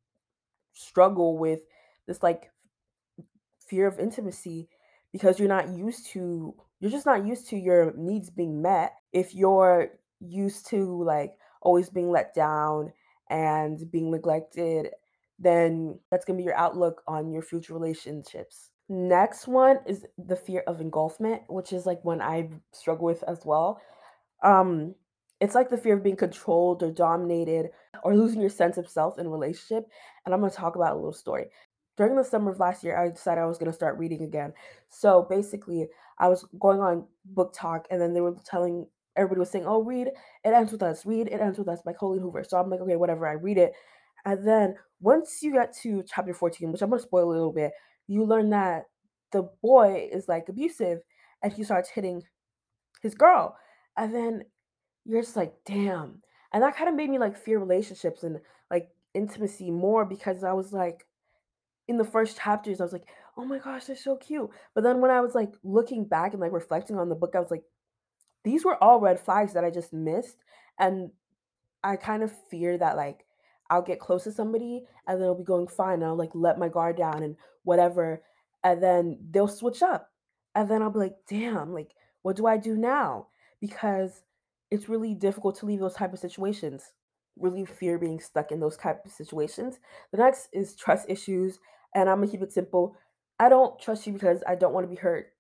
struggle 0.72 1.38
with 1.38 1.60
this 2.06 2.22
like 2.22 2.50
fear 3.66 3.87
of 3.87 3.99
intimacy 3.99 4.69
because 5.12 5.38
you're 5.38 5.49
not 5.49 5.69
used 5.69 6.06
to 6.08 6.54
you're 6.81 6.90
just 6.90 7.06
not 7.06 7.25
used 7.25 7.49
to 7.49 7.56
your 7.56 7.93
needs 7.96 8.28
being 8.28 8.60
met. 8.60 8.94
If 9.12 9.34
you're 9.34 9.90
used 10.20 10.66
to 10.69 11.02
like 11.04 11.34
always 11.60 11.90
being 11.90 12.10
let 12.10 12.34
down 12.34 12.93
and 13.31 13.90
being 13.90 14.10
neglected 14.10 14.88
then 15.38 15.99
that's 16.10 16.25
going 16.25 16.37
to 16.37 16.40
be 16.40 16.44
your 16.44 16.56
outlook 16.56 17.02
on 17.08 17.32
your 17.32 17.43
future 17.43 17.72
relationships. 17.72 18.70
Next 18.88 19.49
one 19.49 19.78
is 19.87 20.04
the 20.19 20.37
fear 20.37 20.62
of 20.66 20.81
engulfment 20.81 21.43
which 21.49 21.72
is 21.72 21.87
like 21.87 22.04
one 22.04 22.20
i 22.20 22.49
struggle 22.72 23.06
with 23.06 23.22
as 23.25 23.43
well. 23.44 23.81
Um 24.43 24.94
it's 25.40 25.56
like 25.56 25.70
the 25.70 25.76
fear 25.76 25.94
of 25.94 26.04
being 26.04 26.16
controlled 26.16 26.84
or 26.84 26.93
dominated 26.93 27.70
or 28.04 28.16
losing 28.16 28.40
your 28.40 28.49
sense 28.49 28.78
of 28.78 28.88
self 28.88 29.19
in 29.19 29.26
a 29.26 29.31
relationship 29.31 29.88
and 30.25 30.32
i'm 30.32 30.40
going 30.40 30.50
to 30.50 30.56
talk 30.56 30.76
about 30.76 30.93
a 30.93 30.96
little 30.96 31.12
story 31.12 31.46
during 31.96 32.16
the 32.16 32.24
summer 32.24 32.50
of 32.50 32.60
last 32.60 32.82
year, 32.82 32.98
I 32.98 33.10
decided 33.10 33.40
I 33.40 33.46
was 33.46 33.58
going 33.58 33.70
to 33.70 33.76
start 33.76 33.98
reading 33.98 34.22
again. 34.22 34.52
So 34.88 35.26
basically, 35.28 35.88
I 36.18 36.28
was 36.28 36.46
going 36.58 36.80
on 36.80 37.06
BookTok, 37.34 37.84
and 37.90 38.00
then 38.00 38.14
they 38.14 38.20
were 38.20 38.36
telling 38.44 38.86
everybody 39.16 39.40
was 39.40 39.50
saying, 39.50 39.66
"Oh, 39.66 39.82
read 39.82 40.08
It 40.08 40.48
Ends 40.54 40.72
with 40.72 40.82
Us, 40.82 41.04
read 41.04 41.28
It 41.28 41.40
Ends 41.40 41.58
with 41.58 41.68
Us 41.68 41.82
by 41.84 41.92
Colleen 41.92 42.22
Hoover." 42.22 42.44
So 42.44 42.58
I'm 42.58 42.70
like, 42.70 42.80
okay, 42.80 42.96
whatever. 42.96 43.26
I 43.26 43.32
read 43.32 43.58
it, 43.58 43.72
and 44.24 44.46
then 44.46 44.76
once 45.00 45.42
you 45.42 45.52
get 45.52 45.74
to 45.82 46.02
chapter 46.06 46.32
14, 46.32 46.72
which 46.72 46.82
I'm 46.82 46.90
going 46.90 47.00
to 47.00 47.06
spoil 47.06 47.24
a 47.24 47.32
little 47.32 47.52
bit, 47.52 47.72
you 48.06 48.24
learn 48.24 48.50
that 48.50 48.84
the 49.32 49.42
boy 49.62 50.08
is 50.12 50.28
like 50.28 50.48
abusive, 50.48 51.00
and 51.42 51.52
he 51.52 51.64
starts 51.64 51.90
hitting 51.90 52.22
his 53.02 53.14
girl, 53.14 53.56
and 53.96 54.14
then 54.14 54.44
you're 55.04 55.22
just 55.22 55.37
like, 55.37 55.54
damn. 55.66 56.22
And 56.52 56.62
that 56.62 56.76
kind 56.76 56.88
of 56.88 56.94
made 56.94 57.11
me 57.11 57.18
like 57.18 57.37
fear 57.37 57.58
relationships 57.58 58.22
and 58.22 58.38
like 58.70 58.88
intimacy 59.14 59.70
more 59.70 60.04
because 60.04 60.44
I 60.44 60.52
was 60.52 60.72
like 60.72 61.06
in 61.92 61.99
the 61.99 62.04
first 62.04 62.37
chapters, 62.38 62.80
I 62.80 62.84
was 62.84 62.92
like, 62.92 63.06
"Oh 63.37 63.44
my 63.44 63.58
gosh, 63.58 63.84
they're 63.84 63.96
so 63.96 64.16
cute." 64.16 64.50
But 64.75 64.82
then 64.84 65.00
when 65.00 65.11
I 65.11 65.20
was 65.20 65.34
like 65.34 65.52
looking 65.62 66.04
back 66.04 66.32
and 66.32 66.40
like 66.40 66.52
reflecting 66.52 66.96
on 66.99 67.08
the 67.08 67.14
book, 67.14 67.34
I 67.34 67.40
was 67.40 67.50
like, 67.50 67.64
these 68.44 68.64
were 68.64 68.82
all 68.82 69.00
red 69.00 69.20
flags 69.20 69.52
that 69.54 69.64
I 69.64 69.70
just 69.70 69.92
missed. 69.92 70.38
And 70.78 71.11
I 71.84 71.96
kind 71.96 72.22
of 72.22 72.32
fear 72.50 72.78
that 72.78 72.96
like 72.96 73.25
I'll 73.70 73.82
get 73.82 74.00
close 74.00 74.25
to 74.25 74.32
somebody 74.32 74.84
and 75.06 75.18
then 75.18 75.25
it'll 75.25 75.34
be 75.34 75.44
going 75.44 75.68
fine. 75.68 75.94
And 75.94 76.04
I'll 76.04 76.16
like 76.16 76.34
let 76.34 76.58
my 76.58 76.68
guard 76.68 76.96
down 76.96 77.22
and 77.22 77.37
whatever. 77.64 78.22
And 78.64 78.82
then 78.82 79.18
they'll 79.30 79.49
switch 79.49 79.82
up. 79.82 80.11
And 80.54 80.68
then 80.68 80.82
I'll 80.82 80.90
be 80.90 80.99
like, 80.99 81.16
damn, 81.28 81.72
like, 81.72 81.92
what 82.22 82.37
do 82.37 82.46
I 82.46 82.56
do 82.56 82.76
now? 82.76 83.28
Because 83.61 84.22
it's 84.70 84.88
really 84.88 85.14
difficult 85.14 85.58
to 85.58 85.66
leave 85.66 85.80
those 85.80 85.94
type 85.94 86.12
of 86.12 86.18
situations. 86.18 86.92
Really 87.38 87.64
fear 87.64 87.99
being 87.99 88.20
stuck 88.20 88.52
in 88.52 88.61
those 88.61 88.76
type 88.76 89.04
of 89.04 89.11
situations. 89.11 89.78
The 90.11 90.18
next 90.18 90.49
is 90.52 90.76
trust 90.76 91.06
issues 91.08 91.58
and 91.94 92.08
I'm 92.08 92.18
gonna 92.18 92.30
keep 92.30 92.42
it 92.42 92.52
simple. 92.52 92.96
I 93.38 93.49
don't 93.49 93.78
trust 93.80 94.06
you 94.06 94.12
because 94.12 94.42
I 94.46 94.54
don't 94.54 94.72
want 94.72 94.84
to 94.84 94.90
be 94.90 95.00
hurt. 95.00 95.32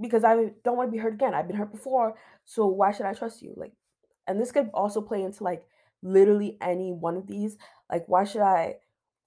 Because 0.00 0.24
I 0.24 0.34
don't 0.64 0.76
want 0.76 0.88
to 0.88 0.92
be 0.92 0.98
hurt 0.98 1.14
again. 1.14 1.34
I've 1.34 1.48
been 1.48 1.56
hurt 1.56 1.72
before, 1.72 2.14
so 2.44 2.66
why 2.66 2.92
should 2.92 3.06
I 3.06 3.14
trust 3.14 3.42
you? 3.42 3.54
Like, 3.56 3.72
and 4.26 4.40
this 4.40 4.52
could 4.52 4.70
also 4.72 5.00
play 5.00 5.22
into 5.22 5.44
like 5.44 5.66
literally 6.02 6.56
any 6.60 6.92
one 6.92 7.16
of 7.16 7.26
these. 7.26 7.56
Like, 7.90 8.04
why 8.06 8.24
should 8.24 8.42
I 8.42 8.76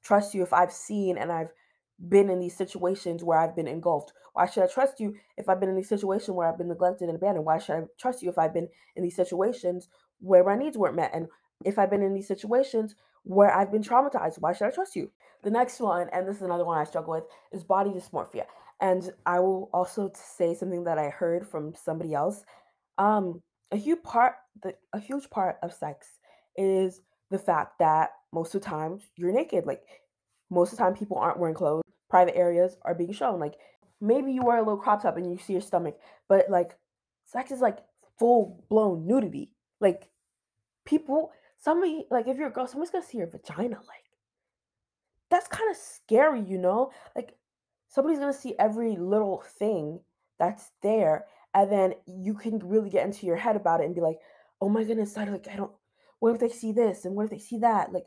trust 0.03 0.33
you 0.33 0.43
if 0.43 0.53
I've 0.53 0.71
seen 0.71 1.17
and 1.17 1.31
I've 1.31 1.51
been 2.09 2.29
in 2.29 2.39
these 2.39 2.55
situations 2.55 3.23
where 3.23 3.39
I've 3.39 3.55
been 3.55 3.67
engulfed? 3.67 4.13
Why 4.33 4.45
should 4.45 4.63
I 4.63 4.67
trust 4.67 4.99
you 4.99 5.15
if 5.35 5.49
I've 5.49 5.59
been 5.59 5.69
in 5.69 5.75
these 5.75 5.89
situations 5.89 6.29
where 6.29 6.47
I've 6.47 6.57
been 6.57 6.67
neglected 6.67 7.09
and 7.09 7.17
abandoned? 7.17 7.45
Why 7.45 7.57
should 7.57 7.75
I 7.75 7.83
trust 7.99 8.21
you 8.21 8.29
if 8.29 8.37
I've 8.37 8.53
been 8.53 8.69
in 8.95 9.03
these 9.03 9.15
situations 9.15 9.89
where 10.19 10.43
my 10.43 10.55
needs 10.55 10.77
weren't 10.77 10.95
met? 10.95 11.11
And 11.13 11.27
if 11.65 11.79
I've 11.79 11.89
been 11.89 12.03
in 12.03 12.13
these 12.13 12.27
situations 12.27 12.95
where 13.27 13.53
I've 13.53 13.71
been 13.71 13.83
traumatized, 13.83 14.39
why 14.39 14.53
should 14.53 14.67
I 14.67 14.71
trust 14.71 14.95
you? 14.95 15.11
The 15.43 15.51
next 15.51 15.79
one, 15.79 16.07
and 16.13 16.27
this 16.27 16.37
is 16.37 16.41
another 16.41 16.65
one 16.65 16.77
I 16.77 16.83
struggle 16.85 17.13
with, 17.13 17.23
is 17.51 17.63
body 17.63 17.91
dysmorphia. 17.91 18.45
And 18.79 19.11
I 19.25 19.39
will 19.39 19.69
also 19.73 20.11
say 20.13 20.53
something 20.53 20.83
that 20.85 20.97
I 20.97 21.09
heard 21.09 21.47
from 21.47 21.73
somebody 21.75 22.13
else. 22.13 22.43
Um, 22.97 23.41
a 23.71 23.77
huge 23.77 24.01
part, 24.03 24.35
the, 24.63 24.75
a 24.93 24.99
huge 24.99 25.29
part 25.29 25.57
of 25.61 25.73
sex 25.73 26.07
is 26.55 27.01
the 27.29 27.39
fact 27.39 27.79
that 27.79 28.11
most 28.31 28.55
of 28.55 28.61
the 28.61 28.67
time 28.67 28.99
you're 29.15 29.33
naked. 29.33 29.65
Like 29.65 29.83
most 30.49 30.71
of 30.71 30.77
the 30.77 30.83
time, 30.83 30.95
people 30.95 31.17
aren't 31.17 31.39
wearing 31.39 31.55
clothes. 31.55 31.83
private 32.09 32.37
areas 32.37 32.77
are 32.83 32.95
being 32.95 33.11
shown. 33.11 33.39
Like 33.39 33.55
maybe 33.99 34.31
you 34.31 34.43
wear 34.43 34.57
a 34.57 34.61
little 34.61 34.77
crop 34.77 35.01
top 35.01 35.17
and 35.17 35.29
you 35.29 35.37
see 35.37 35.53
your 35.53 35.61
stomach, 35.61 35.99
but 36.29 36.49
like 36.49 36.75
sex 37.25 37.51
is 37.51 37.59
like 37.59 37.79
full 38.17 38.63
blown 38.69 39.05
nudity. 39.05 39.53
Like 39.81 40.09
people, 40.85 41.31
somebody 41.59 42.05
like 42.11 42.27
if 42.27 42.37
you're 42.37 42.47
a 42.47 42.51
girl, 42.51 42.67
someone's 42.67 42.91
gonna 42.91 43.05
see 43.05 43.17
your 43.17 43.27
vagina. 43.27 43.75
Like 43.75 44.05
that's 45.29 45.47
kind 45.47 45.69
of 45.69 45.77
scary, 45.77 46.41
you 46.41 46.57
know? 46.57 46.91
Like 47.15 47.35
somebody's 47.87 48.19
gonna 48.19 48.33
see 48.33 48.55
every 48.59 48.95
little 48.95 49.43
thing 49.59 49.99
that's 50.39 50.71
there, 50.83 51.25
and 51.53 51.71
then 51.71 51.93
you 52.05 52.33
can 52.33 52.59
really 52.59 52.89
get 52.89 53.05
into 53.05 53.25
your 53.25 53.37
head 53.37 53.55
about 53.55 53.81
it 53.81 53.85
and 53.85 53.95
be 53.95 54.01
like, 54.01 54.19
oh 54.61 54.69
my 54.69 54.83
goodness, 54.83 55.17
I 55.17 55.25
like 55.25 55.47
I 55.51 55.55
don't 55.55 55.71
what 56.19 56.33
if 56.33 56.39
they 56.39 56.49
see 56.49 56.71
this 56.71 57.05
and 57.05 57.15
what 57.15 57.25
if 57.25 57.29
they 57.29 57.39
see 57.39 57.59
that? 57.59 57.91
Like 57.93 58.05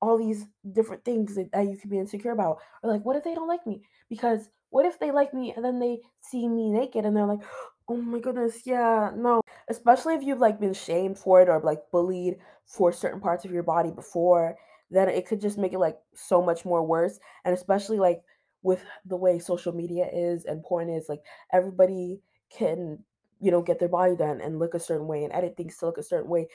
all 0.00 0.16
these 0.18 0.46
different 0.72 1.04
things 1.04 1.34
that, 1.34 1.52
that 1.52 1.68
you 1.68 1.76
could 1.76 1.90
be 1.90 1.98
insecure 1.98 2.32
about. 2.32 2.58
Or 2.82 2.90
like, 2.90 3.04
what 3.04 3.16
if 3.16 3.24
they 3.24 3.34
don't 3.34 3.48
like 3.48 3.66
me? 3.66 3.82
Because 4.08 4.48
what 4.70 4.86
if 4.86 4.98
they 4.98 5.10
like 5.10 5.34
me 5.34 5.52
and 5.54 5.64
then 5.64 5.78
they 5.78 6.00
see 6.22 6.48
me 6.48 6.70
naked 6.70 7.04
and 7.04 7.16
they're 7.16 7.26
like, 7.26 7.42
oh 7.88 7.96
my 7.96 8.20
goodness, 8.20 8.62
yeah, 8.64 9.10
no. 9.14 9.40
Especially 9.68 10.14
if 10.14 10.22
you've 10.22 10.38
like 10.38 10.60
been 10.60 10.74
shamed 10.74 11.18
for 11.18 11.42
it 11.42 11.48
or 11.48 11.60
like 11.60 11.90
bullied 11.90 12.36
for 12.70 12.92
certain 12.92 13.20
parts 13.20 13.44
of 13.44 13.50
your 13.50 13.64
body 13.64 13.90
before, 13.90 14.56
then 14.90 15.08
it 15.08 15.26
could 15.26 15.40
just 15.40 15.58
make 15.58 15.72
it 15.72 15.78
like 15.78 15.98
so 16.14 16.40
much 16.40 16.64
more 16.64 16.86
worse. 16.86 17.18
And 17.44 17.52
especially 17.52 17.98
like 17.98 18.22
with 18.62 18.82
the 19.04 19.16
way 19.16 19.38
social 19.38 19.72
media 19.72 20.06
is 20.12 20.44
and 20.44 20.62
porn 20.62 20.88
is, 20.88 21.08
like 21.08 21.22
everybody 21.52 22.20
can, 22.56 23.00
you 23.40 23.50
know, 23.50 23.60
get 23.60 23.80
their 23.80 23.88
body 23.88 24.14
done 24.14 24.40
and 24.40 24.58
look 24.58 24.74
a 24.74 24.80
certain 24.80 25.08
way 25.08 25.24
and 25.24 25.32
edit 25.32 25.56
things 25.56 25.76
to 25.78 25.86
look 25.86 25.98
a 25.98 26.02
certain 26.02 26.30
way. 26.30 26.46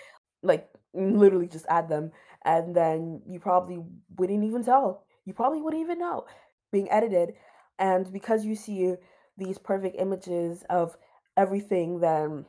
Like 0.42 0.70
literally 0.94 1.48
just 1.48 1.66
add 1.68 1.90
them 1.90 2.12
and 2.46 2.76
then 2.76 3.22
you 3.28 3.40
probably 3.40 3.84
wouldn't 4.18 4.44
even 4.44 4.64
tell. 4.64 5.04
You 5.26 5.34
probably 5.34 5.62
wouldn't 5.62 5.84
even 5.84 6.00
know 6.00 6.26
being 6.72 6.90
edited. 6.92 7.34
And 7.78 8.12
because 8.14 8.46
you 8.46 8.56
see 8.56 8.94
these 9.38 9.58
perfect 9.58 9.98
images 10.00 10.64
of 10.70 10.96
everything, 11.36 12.00
then 12.00 12.46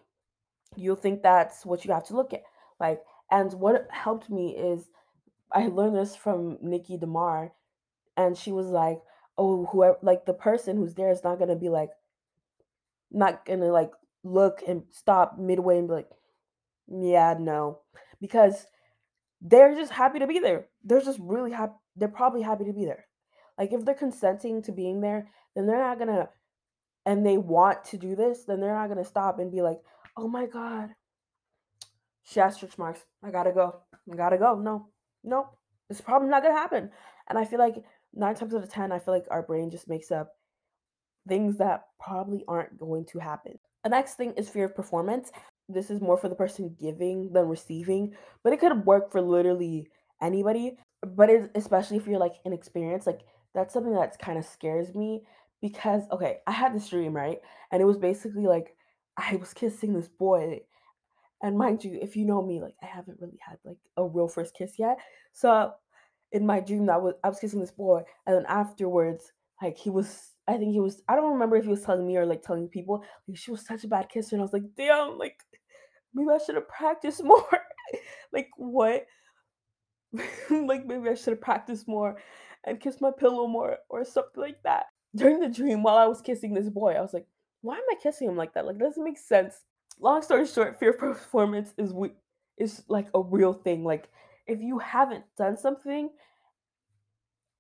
you'll 0.77 0.95
think 0.95 1.23
that's 1.23 1.67
what 1.67 1.85
you 1.85 1.93
have 1.93 2.07
to 2.09 2.15
look 2.15 2.33
at. 2.33 2.43
Like, 2.79 3.03
and 3.31 3.53
what 3.55 3.89
helped 3.91 4.31
me 4.31 4.57
is 4.57 4.89
I 5.53 5.67
learned 5.67 5.97
this 5.97 6.17
from 6.17 6.59
Nikki 6.63 6.97
DeMar, 6.97 7.53
and 8.17 8.37
she 8.37 8.53
was 8.53 8.67
like, 8.69 9.01
"Oh, 9.39 9.67
whoever, 9.67 9.99
like 10.03 10.27
the 10.27 10.35
person 10.35 10.77
who's 10.77 10.95
there 10.95 11.11
is 11.11 11.25
not 11.25 11.39
gonna 11.39 11.57
be 11.57 11.69
like, 11.69 11.91
not 13.11 13.45
gonna 13.45 13.73
like 13.73 13.93
look 14.25 14.63
and 14.67 14.83
stop 14.91 15.39
midway 15.39 15.79
and 15.79 15.89
be 15.89 15.95
like, 15.95 16.09
yeah, 16.89 17.35
no, 17.39 17.81
because 18.21 18.67
they're 19.41 19.75
just 19.75 19.93
happy 19.93 20.19
to 20.19 20.27
be 20.27 20.39
there. 20.39 20.67
They're 20.85 21.01
just 21.01 21.19
really 21.21 21.53
happy. 21.53 21.75
They're 21.97 22.09
probably 22.09 22.43
happy 22.43 22.65
to 22.65 22.73
be 22.73 22.85
there. 22.85 23.07
Like 23.59 23.73
if 23.73 23.85
they're 23.85 23.95
consenting 23.95 24.63
to 24.63 24.73
being 24.73 25.01
there, 25.01 25.31
then 25.55 25.67
they're 25.67 25.79
not 25.79 25.99
gonna, 25.99 26.29
and 27.05 27.25
they 27.25 27.39
want 27.39 27.85
to 27.87 27.97
do 27.97 28.15
this, 28.15 28.45
then 28.45 28.61
they're 28.61 28.75
not 28.75 28.89
gonna 28.89 29.05
stop 29.05 29.39
and 29.39 29.51
be 29.51 29.63
like, 29.63 29.79
oh 30.17 30.29
my 30.29 30.47
god, 30.47 30.91
she 32.27 32.41
has 32.41 32.57
stretch 32.57 32.77
marks. 32.79 33.01
I 33.23 33.31
gotta 33.31 33.53
go. 33.53 33.81
I 34.13 34.17
gotta 34.17 34.39
go. 34.39 34.59
No, 34.59 34.89
no, 35.25 35.49
it's 35.89 36.01
probably 36.01 36.29
not 36.29 36.43
gonna 36.43 36.55
happen. 36.55 36.91
And 37.29 37.39
I 37.39 37.45
feel 37.45 37.59
like 37.59 37.83
nine 38.15 38.35
times 38.35 38.55
out 38.55 38.63
of 38.63 38.71
ten, 38.71 38.93
I 38.93 38.99
feel 38.99 39.15
like 39.15 39.27
our 39.31 39.43
brain 39.43 39.71
just 39.71 39.89
makes 39.89 40.11
up 40.11 40.35
things 41.29 41.57
that 41.59 41.87
probably 41.99 42.45
aren't 42.47 42.79
going 42.79 43.05
to 43.07 43.19
happen. 43.19 43.59
The 43.83 43.91
next 43.91 44.15
thing 44.15 44.33
is 44.37 44.49
fear 44.49 44.67
of 44.67 44.77
performance 44.77 45.31
this 45.69 45.91
is 45.91 46.01
more 46.01 46.17
for 46.17 46.29
the 46.29 46.35
person 46.35 46.77
giving 46.79 47.33
than 47.33 47.49
receiving, 47.49 48.15
but 48.43 48.53
it 48.53 48.61
could 48.61 48.87
work 48.87 49.11
for 49.11 49.21
literally 49.21 49.89
anybody. 50.23 50.79
But 51.03 51.31
especially 51.55 51.97
if 51.97 52.07
you're 52.07 52.19
like 52.19 52.37
inexperienced, 52.45 53.07
like 53.07 53.23
that's 53.55 53.75
something 53.75 53.95
that 53.95 54.19
kind 54.19 54.39
of 54.39 54.45
scares 54.45 54.95
me 54.95 55.23
because 55.61 56.03
okay, 56.13 56.39
I 56.47 56.53
had 56.53 56.75
this 56.75 56.89
dream 56.89 57.15
right, 57.15 57.39
and 57.71 57.83
it 57.83 57.87
was 57.87 57.99
basically 57.99 58.47
like 58.47 58.77
I 59.17 59.37
was 59.37 59.55
kissing 59.55 59.93
this 59.93 60.09
boy, 60.09 60.61
and 61.43 61.59
mind 61.59 61.85
you, 61.85 61.99
if 62.01 62.17
you 62.17 62.25
know 62.25 62.43
me, 62.43 62.61
like 62.61 62.75
I 62.83 62.87
haven't 62.87 63.21
really 63.21 63.39
had 63.41 63.59
like 63.65 63.79
a 63.97 64.05
real 64.05 64.29
first 64.29 64.55
kiss 64.55 64.79
yet. 64.79 64.99
So 65.33 65.73
in 66.33 66.47
my 66.47 66.61
dream, 66.61 66.87
that 66.87 67.03
was 67.03 67.15
I 67.23 67.29
was 67.29 67.39
kissing 67.39 67.61
this 67.61 67.71
boy, 67.71 68.03
and 68.27 68.37
then 68.37 68.47
afterwards, 68.49 69.33
like 69.63 69.77
he 69.77 69.91
was 69.91 70.33
I 70.49 70.57
think 70.57 70.73
he 70.73 70.81
was 70.81 71.03
I 71.09 71.17
don't 71.17 71.33
remember 71.33 71.57
if 71.57 71.65
he 71.65 71.71
was 71.71 71.83
telling 71.83 72.07
me 72.07 72.17
or 72.17 72.27
like 72.27 72.43
telling 72.43 72.69
people 72.69 73.05
like 73.29 73.37
she 73.37 73.51
was 73.51 73.67
such 73.67 73.85
a 73.85 73.89
bad 73.89 74.09
kisser 74.09 74.37
and 74.37 74.43
I 74.43 74.45
was 74.45 74.53
like 74.53 74.75
damn 74.77 75.19
like 75.19 75.41
maybe 76.15 76.31
I 76.31 76.39
should 76.39 76.55
have 76.55 76.69
practiced 76.69 77.23
more. 77.25 77.47
like 78.33 78.51
what? 78.57 79.07
like 80.51 80.87
maybe 80.87 81.09
I 81.09 81.15
should 81.15 81.33
have 81.33 81.41
practiced 81.41 81.89
more 81.89 82.17
and 82.65 82.81
kissed 82.81 83.01
my 83.01 83.11
pillow 83.17 83.47
more 83.47 83.79
or 83.89 84.05
something 84.05 84.43
like 84.43 84.63
that. 84.65 84.87
During 85.15 85.41
the 85.41 85.49
dream, 85.49 85.83
while 85.83 85.97
I 85.97 86.07
was 86.07 86.21
kissing 86.21 86.53
this 86.53 86.69
boy, 86.69 86.93
I 86.93 87.01
was 87.01 87.15
like, 87.15 87.27
why 87.63 87.77
am 87.77 87.83
I 87.91 87.95
kissing 88.03 88.29
him 88.29 88.37
like 88.37 88.53
that? 88.55 88.67
Like, 88.67 88.79
doesn't 88.79 89.03
make 89.03 89.19
sense. 89.19 89.63
Long 89.99 90.23
story 90.23 90.47
short, 90.47 90.79
fear 90.79 90.91
of 90.91 90.99
performance 90.99 91.73
is 91.79 91.93
we 91.93 92.11
is 92.59 92.83
like 92.89 93.09
a 93.15 93.21
real 93.21 93.53
thing. 93.53 93.85
Like, 93.85 94.09
if 94.47 94.61
you 94.61 94.79
haven't 94.79 95.25
done 95.37 95.57
something, 95.57 96.11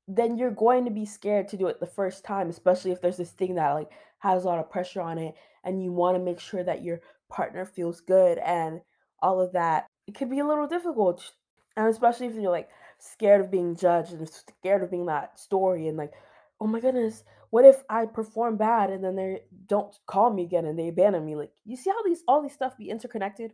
then 0.09 0.37
you're 0.37 0.51
going 0.51 0.85
to 0.85 0.91
be 0.91 1.05
scared 1.05 1.49
to 1.49 1.57
do 1.57 1.67
it 1.67 1.81
the 1.81 1.87
first 1.87 2.25
time, 2.25 2.49
especially 2.49 2.93
if 2.93 3.01
there's 3.01 3.17
this 3.17 3.31
thing 3.31 3.55
that 3.57 3.73
like 3.73 3.91
has 4.19 4.45
a 4.45 4.47
lot 4.47 4.59
of 4.59 4.71
pressure 4.71 5.01
on 5.01 5.19
it 5.19 5.35
and 5.65 5.83
you 5.83 5.93
want 5.93 6.17
to 6.17 6.23
make 6.23 6.41
sure 6.41 6.63
that 6.63 6.83
you're 6.83 7.01
partner 7.29 7.65
feels 7.65 8.01
good 8.01 8.39
and 8.39 8.81
all 9.21 9.41
of 9.41 9.53
that, 9.53 9.87
it 10.07 10.15
could 10.15 10.31
be 10.31 10.39
a 10.39 10.47
little 10.47 10.69
difficult. 10.69 11.33
And 11.77 11.89
especially 11.89 12.27
if 12.27 12.35
you're 12.35 12.51
like 12.51 12.69
scared 12.99 13.41
of 13.41 13.51
being 13.51 13.75
judged 13.75 14.13
and 14.13 14.29
scared 14.29 14.83
of 14.83 14.91
being 14.91 15.07
that 15.07 15.39
story 15.39 15.89
and 15.89 15.97
like, 15.97 16.13
oh 16.61 16.67
my 16.67 16.81
goodness, 16.81 17.25
what 17.51 17.65
if 17.65 17.83
I 17.89 18.07
perform 18.07 18.57
bad 18.57 18.91
and 18.91 19.03
then 19.03 19.17
they 19.17 19.43
don't 19.67 19.95
call 20.07 20.33
me 20.33 20.45
again 20.45 20.65
and 20.67 20.79
they 20.79 20.89
abandon 20.89 21.25
me? 21.25 21.37
Like, 21.37 21.53
you 21.65 21.77
see 21.77 21.91
how 21.91 22.03
these 22.03 22.23
all 22.27 22.43
these 22.43 22.53
stuff 22.53 22.77
be 22.77 22.91
interconnected? 22.91 23.53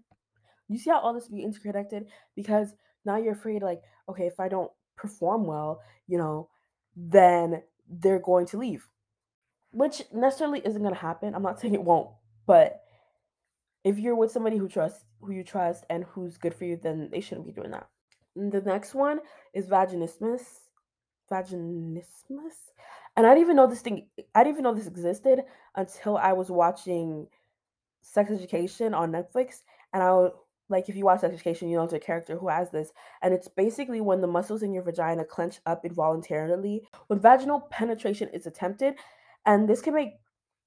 You 0.69 0.79
see 0.79 0.91
how 0.91 1.01
all 1.01 1.15
this 1.15 1.29
be 1.29 1.43
interconnected? 1.43 2.07
Because 2.35 2.75
now 3.05 3.17
you're 3.17 3.35
afraid, 3.35 3.63
like, 3.63 3.83
okay, 4.09 4.27
if 4.27 4.41
I 4.41 4.49
don't 4.49 4.71
perform 4.97 5.47
well, 5.47 5.81
you 6.07 6.19
know, 6.19 6.49
then 6.97 7.63
they're 7.89 8.19
going 8.19 8.47
to 8.47 8.59
leave. 8.59 8.89
Which 9.73 10.03
necessarily 10.13 10.63
isn't 10.65 10.83
gonna 10.83 10.95
happen. 10.95 11.35
I'm 11.35 11.43
not 11.43 11.61
saying 11.61 11.75
it 11.75 11.83
won't, 11.83 12.11
but 12.47 12.83
if 13.85 13.99
you're 13.99 14.17
with 14.17 14.31
somebody 14.31 14.57
who 14.57 14.69
trusts 14.69 15.05
who 15.23 15.33
you 15.33 15.45
trust 15.45 15.85
and 15.89 16.05
who's 16.05 16.37
good 16.37 16.55
for 16.55 16.65
you, 16.65 16.77
then 16.77 17.09
they 17.11 17.21
shouldn't 17.21 17.47
be 17.47 17.53
doing 17.53 17.71
that. 17.71 17.89
And 18.37 18.53
the 18.53 18.61
next 18.61 18.95
one 18.95 19.21
is 19.55 19.67
vaginismus. 19.67 20.43
Vaginismus. 21.31 22.05
And 23.17 23.27
I 23.27 23.31
didn't 23.31 23.45
even 23.45 23.57
know 23.57 23.67
this 23.67 23.83
thing 23.83 24.07
I 24.35 24.43
didn't 24.43 24.57
even 24.57 24.65
know 24.65 24.75
this 24.75 24.87
existed 24.87 25.43
until 25.75 26.17
I 26.17 26.33
was 26.33 26.51
watching 26.51 27.27
Sex 28.01 28.31
Education 28.31 28.95
on 28.95 29.13
Netflix. 29.13 29.63
And 29.93 30.03
I 30.03 30.11
was 30.13 30.33
like 30.69 30.89
if 30.89 30.97
you 30.97 31.05
watch 31.05 31.21
Sex 31.21 31.35
Education, 31.35 31.69
you 31.69 31.77
know 31.77 31.85
it's 31.85 31.93
a 31.93 31.99
character 31.99 32.37
who 32.37 32.49
has 32.49 32.71
this. 32.71 32.93
And 33.21 33.35
it's 33.35 33.49
basically 33.49 34.01
when 34.01 34.21
the 34.21 34.27
muscles 34.27 34.63
in 34.63 34.73
your 34.73 34.83
vagina 34.83 35.25
clench 35.25 35.61
up 35.67 35.85
involuntarily 35.85 36.83
when 37.09 37.21
vaginal 37.21 37.61
penetration 37.71 38.29
is 38.33 38.47
attempted. 38.47 38.95
And 39.45 39.69
this 39.69 39.83
can 39.83 39.95
make 39.95 40.15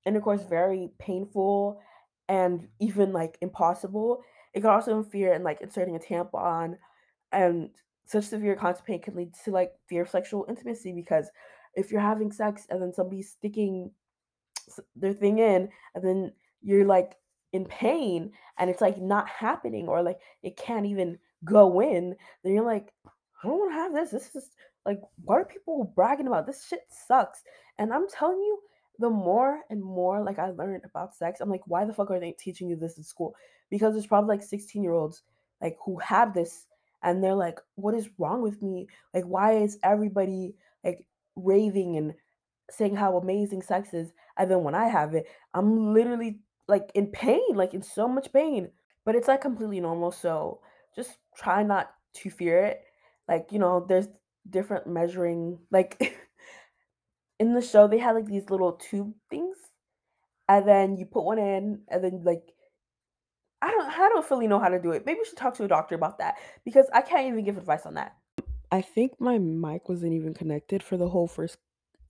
intercourse 0.06 0.44
very 0.44 0.92
painful 1.00 1.82
and 2.28 2.68
even 2.80 3.12
like 3.12 3.38
impossible. 3.42 4.24
It 4.54 4.62
can 4.62 4.70
also 4.70 4.92
interfere 4.92 5.34
in 5.34 5.44
like 5.44 5.62
inserting 5.62 5.96
a 5.96 6.00
tampon, 6.00 6.78
and 7.32 7.70
such 8.06 8.25
severe 8.25 8.56
constipation 8.56 9.02
can 9.02 9.16
lead 9.16 9.34
to 9.44 9.52
like 9.52 9.74
fear 9.88 10.04
of 10.04 10.10
sexual 10.10 10.46
intimacy 10.48 10.94
because 10.94 11.30
if 11.75 11.91
you're 11.91 12.01
having 12.01 12.32
sex 12.32 12.65
and 12.70 12.82
then 12.82 12.94
somebody's 12.94 13.32
sticking 13.32 13.91
their 14.96 15.13
thing 15.13 15.39
in, 15.39 15.70
and 15.94 16.03
then 16.03 16.32
you're 16.62 16.86
like 16.86 17.15
in 17.53 17.65
pain 17.65 18.32
and 18.58 18.70
it's 18.70 18.82
like 18.82 19.00
not 19.00 19.27
happening 19.29 19.88
or 19.88 20.01
like 20.01 20.20
it 20.44 20.58
can't 20.58 20.86
even 20.86 21.17
go 21.44 21.82
in, 21.82 22.15
then 22.44 22.53
you're 22.53 22.65
like, 22.65 22.91
I 23.05 23.48
don't 23.48 23.60
want 23.60 23.72
to 23.72 23.75
have 23.75 23.94
this. 23.94 24.12
This 24.12 24.36
is 24.36 24.50
like, 24.86 25.00
what 25.24 25.36
are 25.36 25.46
people 25.46 25.91
bragging 25.96 26.27
about? 26.27 26.48
This 26.48 26.65
shit 26.67 26.82
sucks. 26.89 27.44
And 27.77 27.94
I'm 27.94 28.08
telling 28.08 28.39
you, 28.39 28.60
the 29.00 29.10
more 29.10 29.60
and 29.70 29.84
more 29.84 30.24
like 30.24 30.39
I 30.39 30.51
learned 30.51 30.84
about 30.86 31.15
sex, 31.15 31.41
I'm 31.41 31.50
like, 31.50 31.63
why 31.65 31.86
the 31.86 31.94
fuck 31.94 32.12
are 32.12 32.20
they 32.20 32.32
teaching 32.32 32.70
you 32.70 32.75
this 32.75 32.98
in 32.98 33.03
school? 33.03 33.36
Because 33.70 33.94
there's 33.94 34.08
probably 34.08 34.38
like 34.38 34.44
16 34.44 34.82
year 34.82 34.94
olds 34.94 35.24
like 35.62 35.77
who 35.84 35.98
have 36.00 36.34
this 36.34 36.65
and 37.03 37.24
they're 37.24 37.36
like, 37.36 37.60
what 37.75 37.94
is 37.94 38.10
wrong 38.17 38.41
with 38.41 38.62
me? 38.62 38.88
Like, 39.13 39.25
why 39.25 39.58
is 39.58 39.77
everybody 39.84 40.55
like 40.84 41.05
raving 41.36 41.98
and 41.98 42.13
saying 42.70 42.96
how 42.96 43.18
amazing 43.18 43.62
sex 43.62 43.94
is? 43.94 44.12
And 44.38 44.50
then 44.50 44.63
when 44.63 44.75
I 44.75 44.88
have 44.88 45.13
it, 45.15 45.27
I'm 45.54 45.94
literally 45.94 46.39
like 46.68 46.92
in 46.96 47.08
pain, 47.08 47.42
like 47.54 47.74
in 47.74 47.82
so 47.82 48.08
much 48.08 48.32
pain. 48.34 48.70
But 49.06 49.15
it's 49.15 49.27
like 49.27 49.42
completely 49.42 49.80
normal. 49.80 50.12
So 50.12 50.62
just 50.96 51.18
try 51.36 51.63
not 51.63 51.92
to 52.15 52.30
fear 52.30 52.63
it. 52.63 52.82
Like, 53.27 53.51
you 53.51 53.60
know, 53.60 53.86
there's 53.88 54.08
different 54.50 54.88
measuring, 54.88 55.60
like 55.72 56.18
in 57.39 57.54
the 57.54 57.62
show 57.62 57.88
they 57.88 57.98
had 57.98 58.15
like 58.15 58.25
these 58.27 58.50
little 58.50 58.74
tube 58.74 59.13
things 59.30 59.58
and 60.48 60.68
then 60.68 60.96
you 60.98 61.06
put 61.06 61.24
one 61.24 61.39
in 61.39 61.82
and 61.88 62.04
then 62.04 62.22
like 62.24 62.44
I 63.62 63.72
don't 63.72 63.89
I 63.89 64.10
don't 64.10 64.25
fully 64.25 64.48
know 64.48 64.60
how 64.60 64.70
to 64.70 64.80
do 64.82 64.92
it. 64.92 65.06
Maybe 65.06 65.20
we 65.20 65.25
should 65.25 65.38
talk 65.38 65.56
to 65.56 65.63
a 65.63 65.68
doctor 65.68 65.96
about 65.96 66.20
that 66.20 66.36
because 66.63 66.86
I 66.94 67.01
can't 67.01 67.27
even 67.27 67.44
give 67.44 67.58
advice 67.58 67.86
on 67.86 67.96
that. 67.96 68.15
I 68.75 68.82
think 68.82 69.22
my 69.22 69.38
mic 69.38 69.88
wasn't 69.88 70.12
even 70.12 70.34
connected 70.34 70.84
for 70.84 70.98
the 70.98 71.08
whole 71.08 71.27
first 71.27 71.58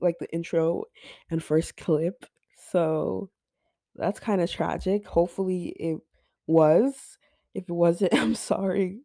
like 0.01 0.17
the 0.19 0.31
intro 0.33 0.85
and 1.29 1.43
first 1.43 1.77
clip. 1.77 2.25
So 2.71 3.29
that's 3.95 4.19
kinda 4.19 4.47
tragic. 4.47 5.05
Hopefully 5.05 5.75
it 5.79 5.97
was. 6.47 7.19
If 7.53 7.69
it 7.69 7.71
wasn't, 7.71 8.13
I'm 8.19 8.33
sorry. 8.33 9.01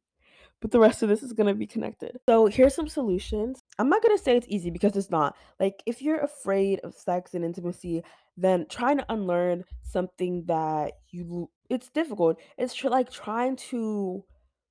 But 0.60 0.70
the 0.70 0.80
rest 0.80 1.02
of 1.02 1.10
this 1.10 1.22
is 1.22 1.34
gonna 1.34 1.54
be 1.54 1.66
connected. 1.66 2.18
So 2.26 2.46
here's 2.46 2.74
some 2.74 2.88
solutions. 2.88 3.60
I'm 3.78 3.90
not 3.90 4.02
gonna 4.02 4.16
say 4.16 4.38
it's 4.38 4.48
easy 4.48 4.70
because 4.70 4.96
it's 4.96 5.10
not. 5.10 5.36
Like 5.58 5.82
if 5.84 6.00
you're 6.00 6.20
afraid 6.20 6.80
of 6.80 6.94
sex 6.94 7.34
and 7.34 7.44
intimacy, 7.44 8.02
then 8.38 8.64
trying 8.70 8.96
to 8.96 9.12
unlearn 9.12 9.64
something 9.82 10.44
that 10.46 10.94
you 11.10 11.50
it's 11.68 11.90
difficult. 11.90 12.38
It's 12.56 12.74
tr- 12.74 12.88
like 12.88 13.10
trying 13.10 13.56
to 13.70 14.24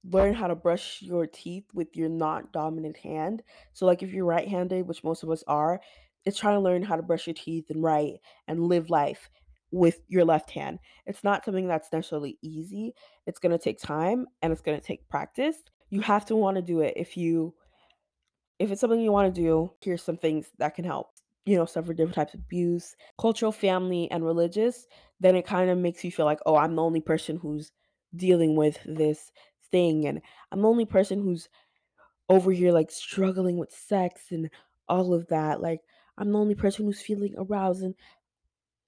learn 0.04 0.34
how 0.34 0.48
to 0.48 0.56
brush 0.56 1.02
your 1.02 1.28
teeth 1.28 1.66
with 1.74 1.96
your 1.96 2.10
not 2.10 2.52
dominant 2.54 2.98
hand. 2.98 3.44
So 3.74 3.86
like 3.86 4.02
if 4.04 4.12
you're 4.12 4.26
right-handed, 4.26 4.88
which 4.88 5.04
most 5.04 5.24
of 5.24 5.30
us 5.30 5.44
are, 5.48 5.82
it's 6.26 6.38
trying 6.38 6.56
to 6.56 6.62
learn 6.62 6.84
how 6.84 6.96
to 6.96 7.02
brush 7.02 7.28
your 7.28 7.34
teeth 7.34 7.70
and 7.70 7.84
write 7.84 8.20
and 8.48 8.68
live 8.68 8.90
life 8.90 9.30
with 9.72 10.00
your 10.08 10.26
left 10.26 10.52
hand. 10.52 10.80
It's 11.06 11.24
not 11.24 11.46
something 11.46 11.68
that's 11.68 11.92
necessarily 11.92 12.38
easy. 12.42 12.94
It's 13.28 13.40
going 13.40 13.52
to 13.52 13.64
take 13.64 13.80
time 13.80 14.26
and 14.42 14.52
it's 14.52 14.62
going 14.62 14.80
to 14.80 14.86
take 14.86 15.08
practice. 15.10 15.58
You 15.90 16.02
have 16.02 16.26
to 16.26 16.36
want 16.36 16.56
to 16.56 16.62
do 16.62 16.82
it 16.82 16.94
if 16.96 17.18
you 17.18 17.54
if 18.60 18.72
it's 18.72 18.82
something 18.82 19.00
you 19.00 19.12
want 19.12 19.34
to 19.34 19.42
do, 19.42 19.72
here's 19.82 20.04
some 20.04 20.18
things 20.18 20.48
that 20.58 20.76
can 20.76 20.84
help. 20.84 21.08
You 21.46 21.56
know, 21.56 21.66
suffer 21.66 21.94
different 21.94 22.16
types 22.16 22.34
of 22.34 22.42
abuse, 22.42 22.96
cultural, 23.18 23.54
family, 23.54 24.12
and 24.12 24.24
religious, 24.24 24.86
then 25.22 25.36
it 25.36 25.48
kind 25.48 25.70
of 25.70 25.78
makes 25.78 26.04
you 26.04 26.12
feel 26.12 26.26
like, 26.26 26.40
oh, 26.46 26.58
I'm 26.58 26.76
the 26.76 26.84
only 26.84 27.00
person 27.00 27.38
who's 27.38 27.72
dealing 28.16 28.56
with 28.56 28.78
this 28.86 29.32
thing. 29.72 30.06
And 30.08 30.22
I'm 30.52 30.62
the 30.62 30.68
only 30.70 30.86
person 30.86 31.22
who's 31.22 31.50
over 32.30 32.52
here 32.52 32.72
like 32.72 32.92
struggling 32.92 33.58
with 33.58 33.72
sex 33.72 34.32
and 34.32 34.50
all 34.88 35.14
of 35.14 35.28
that. 35.28 35.62
Like, 35.62 35.82
I'm 36.18 36.32
the 36.32 36.40
only 36.40 36.56
person 36.56 36.86
who's 36.86 37.02
feeling 37.02 37.36
aroused 37.38 37.84
and 37.84 37.96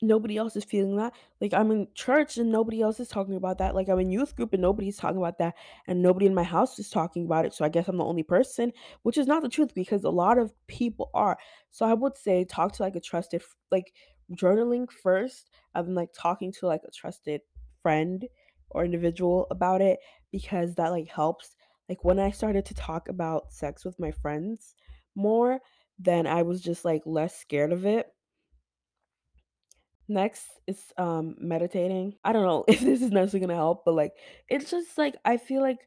nobody 0.02 0.38
else 0.38 0.56
is 0.56 0.64
feeling 0.64 0.96
that. 0.96 1.14
Like 1.40 1.54
I'm 1.54 1.72
in 1.72 1.88
church 1.94 2.38
and 2.38 2.52
nobody 2.52 2.82
else 2.82 3.00
is 3.00 3.08
talking 3.08 3.36
about 3.36 3.60
that. 3.60 3.76
Like 3.76 3.88
I'm 3.88 4.00
in 4.00 4.10
youth 4.12 4.36
group 4.36 4.54
and 4.54 4.62
nobody's 4.62 4.98
talking 4.98 5.18
about 5.18 5.38
that 5.38 5.56
and 5.88 6.02
nobody 6.02 6.26
in 6.26 6.34
my 6.34 6.44
house 6.44 6.80
is 6.80 6.90
talking 6.90 7.26
about 7.26 7.46
it. 7.46 7.54
So 7.54 7.64
I 7.64 7.70
guess 7.70 7.88
I'm 7.88 7.98
the 7.98 8.04
only 8.04 8.24
person, 8.24 8.74
which 9.04 9.18
is 9.18 9.28
not 9.28 9.44
the 9.44 9.50
truth 9.50 9.74
because 9.76 10.04
a 10.04 10.10
lot 10.10 10.38
of 10.38 10.54
people 10.68 11.12
are. 11.14 11.38
So 11.70 11.86
I 11.86 11.94
would 11.94 12.18
say 12.18 12.46
talk 12.46 12.74
to 12.74 12.84
like 12.84 12.96
a 12.96 13.00
trusted 13.00 13.44
like 13.70 13.94
journaling 14.34 14.92
first 14.92 15.52
and 15.76 15.88
then 15.88 15.96
like 15.96 16.10
talking 16.14 16.52
to 16.54 16.68
like 16.68 16.82
a 16.88 16.92
trusted 16.92 17.42
friend 17.82 18.28
or 18.70 18.84
individual 18.86 19.48
about 19.52 19.82
it 19.82 20.00
because 20.32 20.76
that 20.76 20.92
like 20.92 21.08
helps. 21.08 21.56
Like 21.90 22.04
when 22.04 22.20
I 22.20 22.32
started 22.32 22.66
to 22.66 22.74
talk 22.74 23.10
about 23.10 23.52
sex 23.52 23.84
with 23.84 24.00
my 24.00 24.12
friends 24.12 24.76
more, 25.16 25.60
then 26.00 26.26
I 26.26 26.42
was 26.44 26.62
just 26.62 26.86
like 26.86 27.02
less 27.06 27.36
scared 27.36 27.74
of 27.74 27.86
it 27.86 28.08
Next 30.12 30.46
is 30.68 30.92
um 30.98 31.36
meditating. 31.40 32.16
I 32.26 32.34
don't 32.34 32.46
know 32.46 32.66
if 32.68 32.82
this 32.82 33.02
is 33.02 33.12
necessarily 33.12 33.48
gonna 33.48 33.58
help, 33.58 33.86
but 33.86 33.94
like 33.94 34.12
it's 34.50 34.70
just 34.70 34.98
like 34.98 35.16
I 35.24 35.38
feel 35.38 35.62
like 35.62 35.80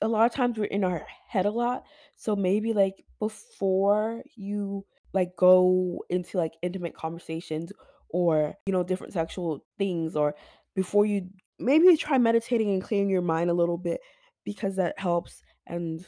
a 0.00 0.08
lot 0.08 0.24
of 0.24 0.32
times 0.32 0.58
we're 0.58 0.64
in 0.64 0.84
our 0.84 1.06
head 1.28 1.44
a 1.44 1.50
lot. 1.50 1.84
So 2.16 2.34
maybe 2.34 2.72
like 2.72 3.04
before 3.18 4.22
you 4.36 4.86
like 5.12 5.36
go 5.36 6.02
into 6.08 6.38
like 6.38 6.54
intimate 6.62 6.94
conversations 6.94 7.70
or 8.08 8.54
you 8.64 8.72
know 8.72 8.82
different 8.82 9.12
sexual 9.12 9.64
things 9.76 10.16
or 10.16 10.34
before 10.74 11.04
you 11.04 11.28
maybe 11.58 11.96
try 11.96 12.18
meditating 12.18 12.70
and 12.70 12.82
clearing 12.82 13.10
your 13.10 13.22
mind 13.22 13.50
a 13.50 13.54
little 13.54 13.78
bit 13.78 14.00
because 14.44 14.76
that 14.76 14.98
helps 14.98 15.42
and 15.66 16.06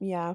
yeah. 0.00 0.34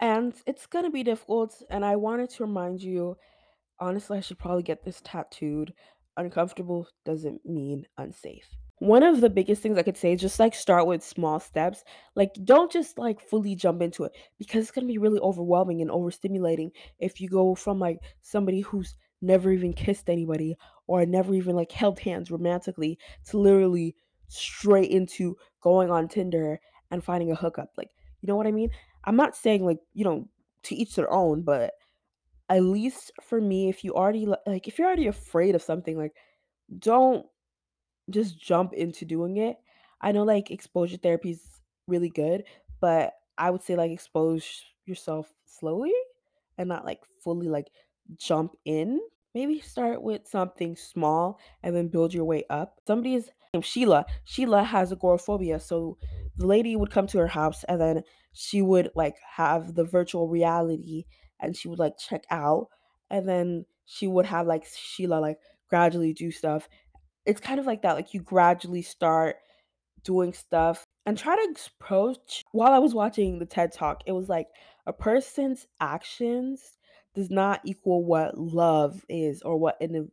And 0.00 0.34
it's 0.46 0.66
gonna 0.66 0.90
be 0.90 1.02
difficult 1.02 1.62
and 1.70 1.84
I 1.84 1.96
wanted 1.96 2.30
to 2.30 2.44
remind 2.44 2.82
you 2.82 3.16
Honestly, 3.80 4.18
I 4.18 4.22
should 4.22 4.38
probably 4.38 4.62
get 4.62 4.84
this 4.84 5.02
tattooed. 5.04 5.74
Uncomfortable 6.16 6.88
doesn't 7.04 7.44
mean 7.46 7.86
unsafe. 7.98 8.48
One 8.78 9.02
of 9.02 9.20
the 9.20 9.30
biggest 9.30 9.62
things 9.62 9.78
I 9.78 9.82
could 9.82 9.96
say 9.96 10.12
is 10.14 10.20
just 10.20 10.40
like 10.40 10.54
start 10.54 10.86
with 10.86 11.02
small 11.04 11.40
steps. 11.40 11.84
Like, 12.16 12.32
don't 12.44 12.72
just 12.72 12.98
like 12.98 13.20
fully 13.20 13.56
jump 13.56 13.82
into 13.82 14.04
it 14.04 14.12
because 14.38 14.62
it's 14.62 14.70
gonna 14.70 14.86
be 14.86 14.98
really 14.98 15.20
overwhelming 15.20 15.82
and 15.82 15.90
overstimulating 15.90 16.70
if 17.00 17.20
you 17.20 17.28
go 17.28 17.54
from 17.54 17.78
like 17.80 17.98
somebody 18.22 18.60
who's 18.60 18.96
never 19.20 19.50
even 19.52 19.72
kissed 19.72 20.08
anybody 20.08 20.56
or 20.86 21.04
never 21.06 21.34
even 21.34 21.54
like 21.56 21.72
held 21.72 21.98
hands 22.00 22.30
romantically 22.30 22.98
to 23.26 23.38
literally 23.38 23.94
straight 24.28 24.90
into 24.90 25.36
going 25.60 25.90
on 25.90 26.08
Tinder 26.08 26.60
and 26.90 27.04
finding 27.04 27.30
a 27.30 27.36
hookup. 27.36 27.70
Like, 27.76 27.90
you 28.20 28.26
know 28.26 28.36
what 28.36 28.46
I 28.46 28.52
mean? 28.52 28.70
I'm 29.04 29.16
not 29.16 29.36
saying 29.36 29.64
like, 29.64 29.78
you 29.92 30.04
know, 30.04 30.28
to 30.64 30.74
each 30.74 30.94
their 30.94 31.10
own, 31.10 31.42
but 31.42 31.74
at 32.48 32.62
least 32.62 33.12
for 33.22 33.40
me, 33.40 33.68
if 33.68 33.84
you 33.84 33.94
already 33.94 34.26
like, 34.46 34.66
if 34.66 34.78
you're 34.78 34.88
already 34.88 35.06
afraid 35.06 35.54
of 35.54 35.62
something, 35.62 35.96
like, 35.96 36.14
don't 36.78 37.26
just 38.10 38.40
jump 38.40 38.72
into 38.72 39.04
doing 39.04 39.36
it. 39.36 39.56
I 40.00 40.12
know, 40.12 40.24
like, 40.24 40.50
exposure 40.50 40.96
therapy 40.96 41.32
is 41.32 41.60
really 41.86 42.08
good, 42.08 42.44
but 42.80 43.14
I 43.38 43.50
would 43.50 43.62
say, 43.62 43.76
like, 43.76 43.90
expose 43.90 44.64
yourself 44.86 45.32
slowly 45.44 45.92
and 46.58 46.68
not, 46.68 46.84
like, 46.84 47.00
fully, 47.22 47.48
like, 47.48 47.70
jump 48.18 48.52
in. 48.64 49.00
Maybe 49.34 49.60
start 49.60 50.02
with 50.02 50.26
something 50.26 50.76
small 50.76 51.38
and 51.62 51.74
then 51.74 51.88
build 51.88 52.12
your 52.12 52.24
way 52.24 52.44
up. 52.50 52.80
Somebody 52.86 53.14
is 53.14 53.30
Sheila. 53.62 54.06
Sheila 54.24 54.62
has 54.62 54.92
agoraphobia, 54.92 55.60
so 55.60 55.98
the 56.36 56.46
lady 56.46 56.76
would 56.76 56.90
come 56.90 57.06
to 57.08 57.18
her 57.18 57.26
house 57.26 57.64
and 57.64 57.80
then 57.80 58.02
she 58.32 58.62
would, 58.62 58.90
like, 58.94 59.16
have 59.36 59.74
the 59.74 59.84
virtual 59.84 60.28
reality 60.28 61.04
and 61.40 61.56
she 61.56 61.68
would, 61.68 61.78
like, 61.78 61.98
check 61.98 62.24
out, 62.30 62.68
and 63.10 63.28
then 63.28 63.64
she 63.86 64.06
would 64.06 64.26
have, 64.26 64.46
like, 64.46 64.64
Sheila, 64.66 65.16
like, 65.16 65.38
gradually 65.68 66.12
do 66.12 66.30
stuff 66.30 66.68
it's 67.26 67.40
kind 67.40 67.60
of 67.60 67.66
like 67.66 67.82
that, 67.82 67.94
like, 67.94 68.14
you 68.14 68.20
gradually 68.20 68.82
start 68.82 69.36
doing 70.02 70.32
stuff 70.32 70.84
and 71.06 71.16
try 71.18 71.36
to 71.36 71.54
approach 71.80 72.42
while 72.52 72.72
I 72.72 72.78
was 72.78 72.94
watching 72.94 73.38
the 73.38 73.46
TED 73.46 73.72
Talk, 73.72 74.02
it 74.06 74.12
was 74.12 74.28
like, 74.28 74.48
a 74.86 74.92
person's 74.92 75.66
actions 75.80 76.78
does 77.14 77.30
not 77.30 77.60
equal 77.64 78.04
what 78.04 78.38
love 78.38 79.04
is 79.08 79.42
or 79.42 79.56
what 79.56 79.80
an 79.80 80.10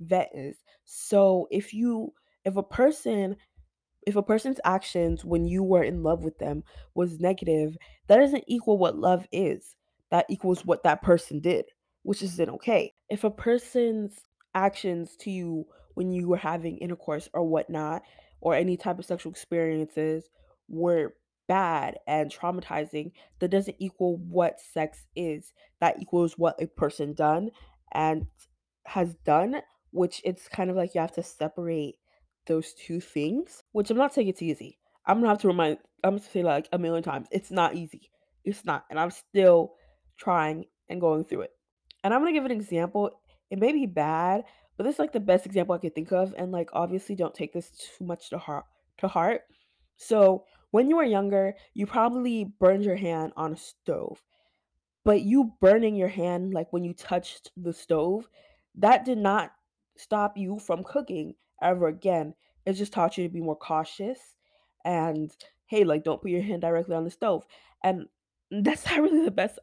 event 0.00 0.28
is. 0.34 0.56
So, 0.84 1.48
if 1.50 1.74
you 1.74 2.12
if 2.44 2.56
a 2.56 2.62
person 2.62 3.36
if 4.06 4.16
a 4.16 4.22
person's 4.22 4.60
actions 4.64 5.24
when 5.24 5.44
you 5.44 5.62
were 5.62 5.82
in 5.82 6.02
love 6.02 6.24
with 6.24 6.38
them 6.38 6.64
was 6.94 7.20
negative, 7.20 7.76
that 8.06 8.16
doesn't 8.16 8.44
equal 8.46 8.78
what 8.78 8.96
love 8.96 9.26
is. 9.32 9.76
That 10.10 10.24
equals 10.30 10.64
what 10.64 10.82
that 10.84 11.02
person 11.02 11.40
did, 11.40 11.66
which 12.04 12.22
isn't 12.22 12.48
okay. 12.48 12.94
If 13.10 13.24
a 13.24 13.30
person's 13.30 14.14
actions 14.54 15.14
to 15.20 15.30
you 15.30 15.66
when 15.92 16.10
you 16.10 16.28
were 16.28 16.38
having 16.38 16.78
intercourse 16.78 17.28
or 17.34 17.44
whatnot, 17.44 18.02
or 18.40 18.54
any 18.54 18.76
type 18.76 18.98
of 18.98 19.04
sexual 19.04 19.32
experiences 19.32 20.28
were 20.68 21.14
bad 21.48 21.98
and 22.06 22.30
traumatizing, 22.30 23.12
that 23.40 23.50
doesn't 23.50 23.76
equal 23.78 24.18
what 24.18 24.60
sex 24.60 25.06
is. 25.16 25.52
That 25.80 26.00
equals 26.00 26.38
what 26.38 26.62
a 26.62 26.66
person 26.66 27.14
done 27.14 27.50
and 27.92 28.26
has 28.86 29.14
done, 29.24 29.62
which 29.90 30.20
it's 30.24 30.48
kind 30.48 30.70
of 30.70 30.76
like 30.76 30.94
you 30.94 31.00
have 31.00 31.12
to 31.12 31.22
separate 31.22 31.96
those 32.46 32.72
2 32.86 33.00
things, 33.00 33.62
which 33.72 33.90
I'm 33.90 33.96
not 33.96 34.14
saying 34.14 34.28
it's 34.28 34.42
easy. 34.42 34.78
I'm 35.06 35.18
gonna 35.18 35.28
have 35.28 35.40
to 35.40 35.48
remind 35.48 35.78
I'm 36.04 36.16
gonna 36.16 36.22
say 36.22 36.42
like 36.42 36.68
a 36.72 36.78
million 36.78 37.02
times, 37.02 37.28
it's 37.30 37.50
not 37.50 37.74
easy. 37.74 38.10
It's 38.44 38.64
not, 38.64 38.84
and 38.90 39.00
I'm 39.00 39.10
still 39.10 39.74
trying 40.16 40.66
and 40.88 41.00
going 41.00 41.24
through 41.24 41.42
it. 41.42 41.50
And 42.04 42.14
I'm 42.14 42.20
gonna 42.20 42.32
give 42.32 42.44
an 42.44 42.50
example. 42.50 43.10
It 43.50 43.58
may 43.58 43.72
be 43.72 43.86
bad, 43.86 44.44
but 44.76 44.84
this 44.84 44.94
is 44.94 44.98
like 44.98 45.12
the 45.12 45.20
best 45.20 45.46
example 45.46 45.74
I 45.74 45.78
could 45.78 45.94
think 45.94 46.12
of, 46.12 46.34
and 46.36 46.52
like 46.52 46.70
obviously 46.72 47.14
don't 47.14 47.34
take 47.34 47.52
this 47.52 47.70
too 47.70 48.04
much 48.04 48.30
to 48.30 48.38
heart 48.38 48.64
to 48.98 49.08
heart. 49.08 49.42
So 49.96 50.44
when 50.70 50.88
you 50.88 50.96
were 50.96 51.04
younger, 51.04 51.54
you 51.74 51.86
probably 51.86 52.44
burned 52.44 52.84
your 52.84 52.96
hand 52.96 53.32
on 53.36 53.52
a 53.52 53.56
stove. 53.56 54.22
But 55.04 55.22
you 55.22 55.52
burning 55.60 55.96
your 55.96 56.08
hand, 56.08 56.52
like, 56.52 56.72
when 56.72 56.84
you 56.84 56.92
touched 56.92 57.50
the 57.56 57.72
stove, 57.72 58.28
that 58.74 59.04
did 59.04 59.18
not 59.18 59.52
stop 59.96 60.36
you 60.36 60.58
from 60.58 60.84
cooking 60.84 61.34
ever 61.62 61.88
again. 61.88 62.34
It 62.66 62.74
just 62.74 62.92
taught 62.92 63.16
you 63.16 63.24
to 63.26 63.32
be 63.32 63.40
more 63.40 63.56
cautious 63.56 64.18
and, 64.84 65.30
hey, 65.66 65.84
like, 65.84 66.04
don't 66.04 66.20
put 66.20 66.30
your 66.30 66.42
hand 66.42 66.62
directly 66.62 66.94
on 66.94 67.04
the 67.04 67.10
stove. 67.10 67.46
And 67.82 68.06
that's 68.50 68.84
not 68.86 69.00
really 69.00 69.24
the 69.24 69.30
best 69.30 69.58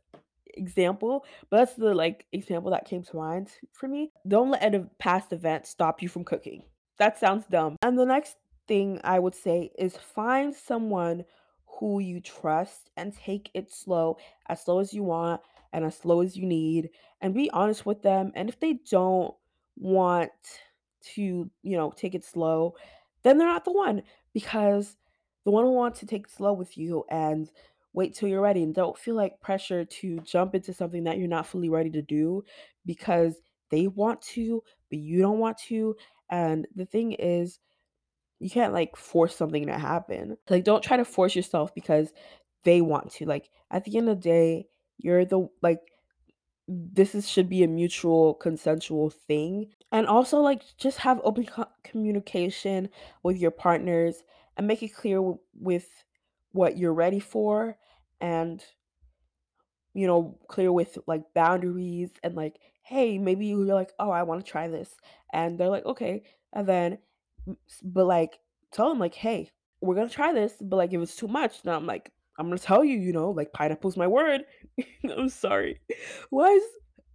example, 0.55 1.25
but 1.49 1.57
that's 1.57 1.75
the, 1.75 1.93
like, 1.93 2.25
example 2.31 2.71
that 2.71 2.85
came 2.85 3.03
to 3.03 3.17
mind 3.17 3.49
for 3.71 3.87
me. 3.87 4.11
Don't 4.27 4.51
let 4.51 4.73
a 4.73 4.89
past 4.97 5.31
event 5.31 5.67
stop 5.67 6.01
you 6.01 6.09
from 6.09 6.23
cooking. 6.23 6.63
That 6.97 7.19
sounds 7.19 7.45
dumb. 7.45 7.75
And 7.81 7.99
the 7.99 8.05
next 8.05 8.37
thing 8.67 8.99
I 9.03 9.19
would 9.19 9.35
say 9.35 9.71
is 9.77 9.97
find 9.97 10.55
someone 10.55 11.25
who 11.65 11.99
you 11.99 12.21
trust 12.21 12.89
and 12.97 13.15
take 13.15 13.49
it 13.53 13.71
slow, 13.71 14.17
as 14.47 14.63
slow 14.63 14.79
as 14.79 14.93
you 14.93 15.03
want 15.03 15.41
and 15.73 15.83
as 15.83 15.97
slow 15.97 16.21
as 16.21 16.37
you 16.37 16.45
need, 16.45 16.89
and 17.21 17.33
be 17.33 17.49
honest 17.51 17.85
with 17.85 18.01
them. 18.01 18.31
And 18.35 18.49
if 18.49 18.59
they 18.59 18.73
don't 18.89 19.33
want 19.77 20.31
to, 21.15 21.21
you 21.21 21.77
know, 21.77 21.91
take 21.95 22.15
it 22.15 22.23
slow, 22.23 22.75
then 23.23 23.37
they're 23.37 23.47
not 23.47 23.65
the 23.65 23.73
one 23.73 24.03
because 24.33 24.97
the 25.43 25.51
one 25.51 25.65
who 25.65 25.71
wants 25.71 25.99
to 25.99 26.05
take 26.05 26.25
it 26.25 26.31
slow 26.31 26.53
with 26.53 26.77
you 26.77 27.03
and 27.09 27.51
wait 27.93 28.13
till 28.13 28.27
you're 28.29 28.41
ready 28.41 28.63
and 28.63 28.75
don't 28.75 28.97
feel 28.97 29.15
like 29.15 29.39
pressure 29.41 29.85
to 29.85 30.19
jump 30.19 30.55
into 30.55 30.73
something 30.73 31.03
that 31.03 31.17
you're 31.17 31.27
not 31.27 31.47
fully 31.47 31.69
ready 31.69 31.89
to 31.89 32.01
do 32.01 32.43
because 32.85 33.41
they 33.69 33.87
want 33.87 34.21
to, 34.21 34.61
but 34.89 34.99
you 34.99 35.21
don't 35.21 35.39
want 35.39 35.57
to. 35.57 35.95
And 36.29 36.67
the 36.75 36.85
thing 36.85 37.13
is, 37.13 37.59
you 38.45 38.51
can't 38.51 38.73
like 38.73 38.95
force 38.95 39.35
something 39.35 39.65
to 39.65 39.79
happen. 39.79 40.37
Like, 40.51 40.63
don't 40.63 40.83
try 40.83 40.97
to 40.97 41.03
force 41.03 41.35
yourself 41.35 41.73
because 41.73 42.13
they 42.63 42.79
want 42.79 43.11
to. 43.13 43.25
Like, 43.25 43.49
at 43.71 43.85
the 43.85 43.97
end 43.97 44.07
of 44.07 44.17
the 44.17 44.21
day, 44.21 44.67
you're 44.99 45.25
the 45.25 45.49
like 45.63 45.79
this 46.67 47.15
is 47.15 47.27
should 47.27 47.49
be 47.49 47.63
a 47.63 47.67
mutual 47.67 48.35
consensual 48.35 49.09
thing. 49.09 49.73
And 49.91 50.05
also 50.05 50.41
like 50.41 50.61
just 50.77 50.99
have 50.99 51.19
open 51.23 51.47
co- 51.47 51.65
communication 51.83 52.89
with 53.23 53.37
your 53.37 53.49
partners 53.49 54.21
and 54.57 54.67
make 54.67 54.83
it 54.83 54.89
clear 54.89 55.17
w- 55.17 55.39
with 55.59 55.87
what 56.51 56.77
you're 56.77 56.93
ready 56.93 57.19
for 57.19 57.77
and 58.21 58.63
you 59.95 60.05
know, 60.05 60.37
clear 60.49 60.71
with 60.71 60.99
like 61.07 61.23
boundaries 61.33 62.11
and 62.21 62.35
like, 62.35 62.59
hey, 62.83 63.17
maybe 63.17 63.47
you're 63.47 63.73
like, 63.73 63.93
oh, 63.97 64.11
I 64.11 64.21
want 64.21 64.45
to 64.45 64.51
try 64.51 64.67
this. 64.67 64.93
And 65.33 65.57
they're 65.57 65.69
like, 65.69 65.85
okay. 65.85 66.23
And 66.53 66.67
then, 66.67 66.99
but 67.83 68.05
like, 68.05 68.39
tell 68.71 68.89
them, 68.89 68.99
like, 68.99 69.15
hey, 69.15 69.51
we're 69.81 69.95
to 69.95 70.13
try 70.13 70.33
this. 70.33 70.53
But 70.61 70.77
like, 70.77 70.93
if 70.93 71.01
it's 71.01 71.15
too 71.15 71.27
much, 71.27 71.63
then 71.63 71.73
I'm 71.73 71.85
like, 71.85 72.11
I'm 72.37 72.51
to 72.51 72.57
tell 72.57 72.83
you, 72.83 72.97
you 72.97 73.13
know, 73.13 73.31
like, 73.31 73.53
pineapple's 73.53 73.97
my 73.97 74.07
word. 74.07 74.43
I'm 75.17 75.29
sorry. 75.29 75.79
Why 76.29 76.49
is 76.49 76.63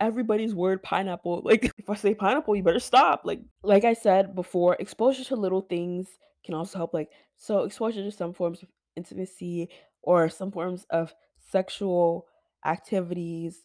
everybody's 0.00 0.54
word 0.54 0.82
pineapple? 0.82 1.42
Like, 1.44 1.72
if 1.78 1.90
I 1.90 1.94
say 1.94 2.14
pineapple, 2.14 2.56
you 2.56 2.62
better 2.62 2.80
stop. 2.80 3.22
Like, 3.24 3.40
like 3.62 3.84
I 3.84 3.94
said 3.94 4.34
before, 4.34 4.76
exposure 4.78 5.24
to 5.24 5.36
little 5.36 5.62
things 5.62 6.08
can 6.44 6.54
also 6.54 6.78
help. 6.78 6.94
Like, 6.94 7.10
so 7.36 7.64
exposure 7.64 8.02
to 8.02 8.10
some 8.10 8.32
forms 8.32 8.62
of 8.62 8.68
intimacy 8.96 9.68
or 10.02 10.28
some 10.28 10.50
forms 10.50 10.86
of 10.90 11.14
sexual 11.50 12.26
activities, 12.64 13.64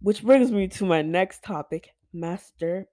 which 0.00 0.22
brings 0.22 0.50
me 0.50 0.68
to 0.68 0.84
my 0.84 1.02
next 1.02 1.42
topic 1.42 1.90
masturbation 2.12 2.86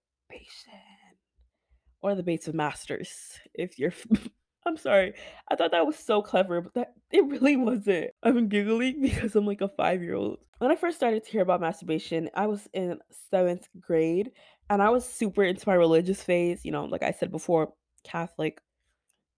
or 2.02 2.16
the 2.16 2.24
baits 2.24 2.48
of 2.48 2.56
masters. 2.56 3.40
If 3.54 3.80
you're, 3.80 3.94
I'm 4.66 4.78
sorry, 4.78 5.14
I 5.50 5.56
thought 5.56 5.72
that 5.72 5.88
was 5.88 5.98
so 5.98 6.22
clever, 6.22 6.62
but 6.62 6.74
that 6.76 6.94
it 7.12 7.26
really 7.26 7.56
wasn't. 7.56 8.12
I'm 8.24 8.50
giggling 8.50 9.02
because 9.02 9.36
I'm 9.36 9.46
like 9.46 9.62
a 9.62 9.70
five 9.70 10.02
year 10.02 10.16
old. 10.16 10.40
When 10.60 10.72
I 10.72 10.76
first 10.76 10.98
started 10.98 11.24
to 11.24 11.32
hear 11.32 11.42
about 11.42 11.62
masturbation, 11.62 12.30
I 12.34 12.48
was 12.48 12.68
in 12.74 13.00
seventh 13.30 13.68
grade 13.80 14.32
and 14.70 14.82
I 14.82 14.90
was 14.90 15.08
super 15.08 15.44
into 15.44 15.68
my 15.70 15.76
religious 15.76 16.22
phase. 16.24 16.66
You 16.66 16.72
know, 16.72 16.86
like 16.86 17.04
I 17.04 17.12
said 17.12 17.32
before, 17.32 17.74
Catholic. 18.04 18.60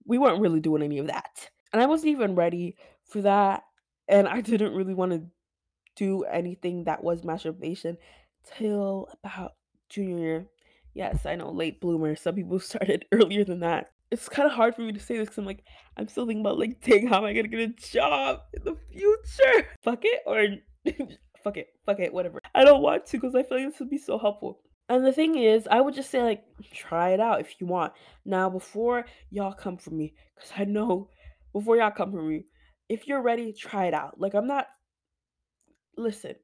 We 0.06 0.18
weren't 0.18 0.40
really 0.40 0.60
doing 0.60 0.82
any 0.82 0.98
of 0.98 1.08
that. 1.08 1.50
And 1.72 1.82
I 1.82 1.86
wasn't 1.86 2.12
even 2.12 2.34
ready 2.34 2.76
for 3.04 3.22
that. 3.22 3.64
And 4.08 4.26
I 4.26 4.40
didn't 4.40 4.74
really 4.74 4.94
want 4.94 5.12
to 5.12 5.22
do 5.96 6.24
anything 6.24 6.84
that 6.84 7.04
was 7.04 7.24
masturbation 7.24 7.98
till 8.56 9.08
about 9.22 9.52
junior 9.88 10.18
year. 10.18 10.46
Yes, 10.94 11.26
I 11.26 11.36
know, 11.36 11.50
late 11.50 11.80
bloomer. 11.80 12.16
Some 12.16 12.34
people 12.34 12.58
started 12.60 13.04
earlier 13.12 13.44
than 13.44 13.60
that. 13.60 13.92
It's 14.10 14.28
kind 14.28 14.46
of 14.46 14.54
hard 14.54 14.74
for 14.74 14.82
me 14.82 14.92
to 14.92 15.00
say 15.00 15.16
this 15.16 15.26
because 15.26 15.38
I'm 15.38 15.46
like, 15.46 15.62
I'm 15.96 16.08
still 16.08 16.26
thinking 16.26 16.40
about 16.40 16.58
like, 16.58 16.80
dang, 16.84 17.06
how 17.06 17.18
am 17.18 17.24
I 17.24 17.32
gonna 17.32 17.48
get 17.48 17.60
a 17.60 17.68
job 17.68 18.40
in 18.54 18.64
the 18.64 18.76
future? 18.90 19.68
Fuck 19.82 20.00
it 20.02 20.22
or 20.26 20.46
fuck 21.44 21.56
it, 21.56 21.68
fuck 21.86 22.00
it, 22.00 22.12
whatever. 22.12 22.40
I 22.54 22.64
don't 22.64 22.82
want 22.82 23.06
to 23.06 23.18
because 23.18 23.34
I 23.34 23.42
feel 23.42 23.58
like 23.58 23.70
this 23.70 23.80
would 23.80 23.90
be 23.90 23.98
so 23.98 24.18
helpful. 24.18 24.60
And 24.88 25.06
the 25.06 25.12
thing 25.12 25.36
is, 25.38 25.68
I 25.70 25.80
would 25.80 25.94
just 25.94 26.10
say 26.10 26.22
like, 26.22 26.42
try 26.72 27.10
it 27.10 27.20
out 27.20 27.40
if 27.40 27.60
you 27.60 27.66
want. 27.66 27.92
Now, 28.24 28.50
before 28.50 29.06
y'all 29.30 29.52
come 29.52 29.76
for 29.76 29.90
me, 29.90 30.14
because 30.34 30.50
I 30.56 30.64
know 30.64 31.08
before 31.52 31.76
y'all 31.76 31.90
come 31.92 32.10
for 32.10 32.22
me, 32.22 32.46
if 32.88 33.06
you're 33.06 33.22
ready, 33.22 33.52
try 33.52 33.86
it 33.86 33.94
out. 33.94 34.18
Like 34.18 34.34
I'm 34.34 34.48
not 34.48 34.66
Listen, 35.96 36.36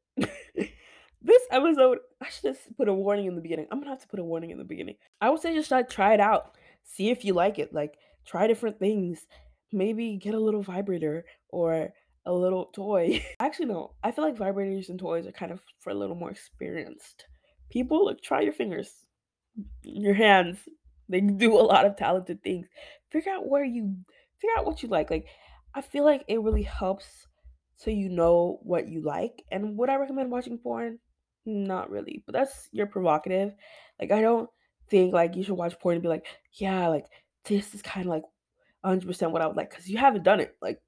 this 1.22 1.42
episode, 1.50 1.98
I 2.20 2.29
should 2.29 2.55
just 2.55 2.76
put 2.76 2.88
a 2.88 2.94
warning 2.94 3.26
in 3.26 3.35
the 3.35 3.40
beginning. 3.40 3.66
I'm 3.70 3.79
gonna 3.79 3.90
have 3.90 4.02
to 4.02 4.09
put 4.09 4.20
a 4.20 4.24
warning 4.24 4.50
in 4.50 4.59
the 4.59 4.64
beginning. 4.64 4.96
I 5.20 5.31
would 5.31 5.40
say 5.40 5.55
just 5.55 5.70
like 5.70 5.88
try 5.88 6.14
it 6.14 6.20
out, 6.20 6.57
see 6.85 7.11
if 7.11 7.24
you 7.24 7.33
like 7.33 7.59
it. 7.59 7.72
Like 7.72 7.94
try 8.26 8.46
different 8.46 8.79
things. 8.79 9.26
Maybe 9.72 10.16
get 10.16 10.35
a 10.35 10.40
little 10.40 10.62
vibrator 10.62 11.24
or 11.48 11.92
a 12.24 12.33
little 12.33 12.66
toy. 12.66 13.24
Actually, 13.40 13.66
no. 13.66 13.92
I 14.02 14.11
feel 14.11 14.24
like 14.24 14.37
vibrators 14.37 14.88
and 14.88 14.98
toys 14.98 15.26
are 15.26 15.33
kind 15.33 15.52
of 15.52 15.61
for 15.81 15.90
a 15.90 15.94
little 15.94 16.16
more 16.16 16.31
experienced 16.31 17.26
people. 17.70 18.07
Like 18.07 18.20
try 18.20 18.42
your 18.42 18.52
fingers, 18.52 18.92
your 19.83 20.14
hands. 20.14 20.59
They 21.09 21.20
do 21.20 21.59
a 21.59 21.62
lot 21.62 21.87
of 21.87 21.96
talented 21.96 22.42
things. 22.42 22.66
Figure 23.11 23.33
out 23.33 23.48
where 23.48 23.64
you 23.64 23.96
figure 24.40 24.57
out 24.59 24.66
what 24.66 24.83
you 24.83 24.88
like. 24.88 25.11
Like 25.11 25.26
I 25.74 25.81
feel 25.81 26.05
like 26.05 26.24
it 26.29 26.40
really 26.40 26.62
helps 26.62 27.26
so 27.76 27.90
you 27.90 28.09
know 28.09 28.59
what 28.62 28.88
you 28.88 29.02
like. 29.02 29.44
And 29.50 29.76
would 29.76 29.90
I 29.90 29.96
recommend 29.96 30.31
watching 30.31 30.59
porn? 30.59 30.98
Not 31.46 31.90
really, 31.90 32.22
but 32.26 32.32
that's 32.32 32.68
your 32.72 32.87
provocative. 32.87 33.54
Like 34.00 34.11
I 34.11 34.20
don't 34.20 34.50
think 34.88 35.14
like 35.14 35.37
you 35.37 35.44
should 35.44 35.54
watch 35.54 35.78
porn 35.78 35.94
and 35.96 36.02
be 36.02 36.09
like, 36.09 36.26
yeah, 36.54 36.88
like 36.88 37.06
this 37.44 37.74
is 37.74 37.82
kind 37.82 38.06
of 38.06 38.11
like 38.11 38.24
100% 38.82 39.32
what 39.32 39.42
I 39.42 39.46
would 39.46 39.56
like 39.56 39.70
because 39.70 39.88
you 39.88 39.98
haven't 39.98 40.24
done 40.24 40.40
it. 40.40 40.56
Like 40.61 40.80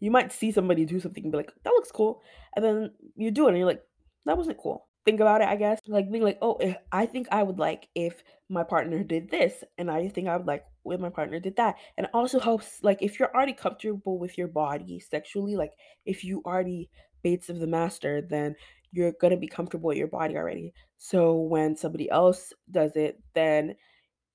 you 0.00 0.10
might 0.10 0.32
see 0.32 0.52
somebody 0.52 0.84
do 0.86 1.00
something 1.00 1.24
and 1.24 1.32
be 1.32 1.38
like, 1.38 1.52
"That 1.64 1.70
looks 1.72 1.92
cool," 1.92 2.22
and 2.56 2.64
then 2.64 2.92
you 3.16 3.30
do 3.30 3.46
it 3.46 3.50
and 3.50 3.58
you're 3.58 3.66
like, 3.68 3.84
"That 4.26 4.38
wasn't 4.38 4.58
cool." 4.58 4.88
Think 5.06 5.20
about 5.20 5.42
it, 5.42 5.48
I 5.48 5.56
guess. 5.56 5.80
Like 5.88 6.10
being 6.10 6.24
like, 6.24 6.38
"Oh, 6.42 6.56
if, 6.60 6.76
I 6.92 7.06
think 7.06 7.28
I 7.32 7.42
would 7.44 7.58
like 7.58 7.88
if 7.94 8.24
my 8.50 8.64
partner 8.64 9.04
did 9.04 9.30
this, 9.30 9.64
and 9.78 9.90
I 9.90 10.08
think 10.08 10.28
I 10.28 10.36
would 10.36 10.46
like 10.46 10.64
when 10.84 11.00
my 11.00 11.10
partner 11.10 11.40
did 11.40 11.56
that." 11.56 11.76
And 11.98 12.08
also 12.14 12.40
helps, 12.40 12.82
like, 12.84 13.02
if 13.02 13.18
you're 13.20 13.34
already 13.34 13.54
comfortable 13.54 14.18
with 14.18 14.38
your 14.38 14.48
body 14.48 15.00
sexually, 15.00 15.56
like 15.56 15.72
if 16.06 16.24
you 16.24 16.42
already 16.46 16.90
baits 17.22 17.48
of 17.50 17.58
the 17.60 17.66
master, 17.66 18.20
then 18.22 18.56
you're 18.92 19.12
gonna 19.20 19.36
be 19.36 19.48
comfortable 19.48 19.88
with 19.88 19.98
your 19.98 20.08
body 20.08 20.36
already. 20.36 20.72
So 20.98 21.34
when 21.34 21.76
somebody 21.76 22.10
else 22.10 22.52
does 22.70 22.96
it, 22.96 23.22
then 23.34 23.76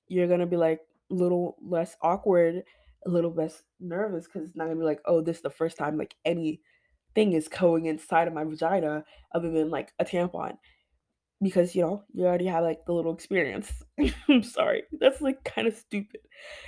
you're 0.08 0.28
gonna 0.28 0.46
be 0.46 0.58
like 0.58 0.82
a 1.10 1.14
little 1.14 1.58
less 1.62 1.96
awkward, 2.02 2.64
a 3.06 3.10
little 3.10 3.34
less 3.34 3.64
nervous 3.80 4.26
because 4.26 4.48
it's 4.48 4.56
not 4.56 4.66
gonna 4.66 4.80
be 4.80 4.86
like, 4.86 5.02
oh, 5.06 5.22
this 5.22 5.38
is 5.38 5.44
the 5.44 5.50
first 5.50 5.78
time 5.78 5.98
like 5.98 6.16
anything 6.26 6.60
is 7.16 7.48
going 7.48 7.86
inside 7.86 8.28
of 8.28 8.34
my 8.34 8.44
vagina 8.44 9.04
other 9.34 9.50
than 9.52 9.70
like 9.70 9.94
a 10.00 10.06
tampon. 10.06 10.58
Because 11.42 11.76
you 11.76 11.82
know, 11.82 12.04
you 12.14 12.26
already 12.26 12.46
have 12.46 12.64
like 12.64 12.86
the 12.86 12.94
little 12.94 13.14
experience. 13.14 13.72
I'm 14.30 14.44
sorry. 14.44 14.84
That's 15.00 15.22
like 15.22 15.44
kind 15.44 15.68
of 15.68 15.76
stupid. 15.76 16.22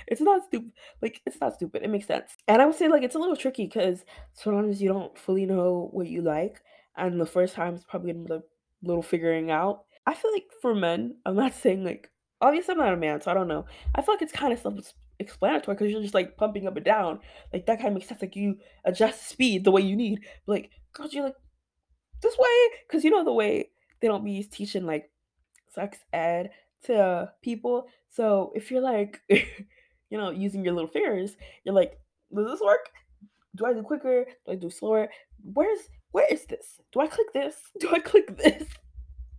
It's 0.08 0.20
not 0.20 0.44
stupid. 0.46 0.72
Like 1.00 1.20
it's 1.26 1.40
not 1.40 1.54
stupid. 1.54 1.82
It 1.84 1.90
makes 1.90 2.06
sense. 2.06 2.36
And 2.48 2.60
I 2.60 2.66
would 2.66 2.74
say 2.74 2.88
like 2.88 3.04
it's 3.04 3.14
a 3.14 3.20
little 3.20 3.36
tricky 3.36 3.66
because 3.66 4.04
sometimes 4.32 4.82
you 4.82 4.88
don't 4.88 5.16
fully 5.16 5.46
know 5.46 5.90
what 5.92 6.08
you 6.08 6.22
like. 6.22 6.60
And 6.96 7.20
the 7.20 7.26
first 7.26 7.54
time 7.54 7.74
is 7.74 7.84
probably 7.84 8.12
gonna 8.12 8.24
be 8.24 8.46
little 8.82 9.02
figuring 9.02 9.50
out. 9.50 9.84
I 10.06 10.14
feel 10.14 10.32
like 10.32 10.46
for 10.60 10.74
men, 10.74 11.16
I'm 11.26 11.36
not 11.36 11.54
saying 11.62 11.84
like 11.84 12.10
obviously 12.40 12.72
I'm 12.72 12.78
not 12.78 12.92
a 12.92 12.96
man, 12.96 13.20
so 13.20 13.30
I 13.30 13.34
don't 13.34 13.48
know. 13.48 13.66
I 13.94 14.02
feel 14.02 14.14
like 14.14 14.22
it's 14.22 14.32
kind 14.32 14.52
of 14.52 14.58
self-explanatory 14.58 15.74
because 15.74 15.90
you're 15.90 16.02
just 16.02 16.14
like 16.14 16.36
pumping 16.36 16.66
up 16.66 16.76
and 16.76 16.84
down. 16.84 17.20
Like 17.52 17.66
that 17.66 17.78
kind 17.78 17.88
of 17.88 17.94
makes 17.94 18.08
sense. 18.08 18.20
Like 18.20 18.36
you 18.36 18.58
adjust 18.84 19.28
speed 19.28 19.64
the 19.64 19.70
way 19.70 19.82
you 19.82 19.96
need. 19.96 20.20
But, 20.46 20.52
like 20.52 20.70
girls, 20.92 21.14
you're 21.14 21.24
like 21.24 21.36
this 22.22 22.36
way 22.38 22.68
because 22.86 23.04
you 23.04 23.10
know 23.10 23.24
the 23.24 23.32
way 23.32 23.70
they 24.00 24.08
don't 24.08 24.24
be 24.24 24.42
teaching 24.42 24.86
like 24.86 25.10
sex 25.70 25.98
ed 26.12 26.50
to 26.84 27.32
people. 27.42 27.86
So 28.10 28.52
if 28.54 28.70
you're 28.70 28.80
like, 28.80 29.20
you 29.28 30.18
know, 30.18 30.30
using 30.30 30.64
your 30.64 30.74
little 30.74 30.90
fingers, 30.90 31.36
you're 31.64 31.74
like, 31.74 31.98
does 32.34 32.46
this 32.46 32.60
work? 32.60 32.90
Do 33.56 33.66
I 33.66 33.72
do 33.72 33.82
quicker? 33.82 34.26
Do 34.46 34.52
I 34.52 34.56
do 34.56 34.70
slower? 34.70 35.08
Where's 35.42 35.80
where 36.14 36.28
is 36.30 36.44
this? 36.44 36.80
Do 36.92 37.00
I 37.00 37.08
click 37.08 37.32
this? 37.32 37.56
Do 37.80 37.90
I 37.90 37.98
click 37.98 38.38
this? 38.38 38.68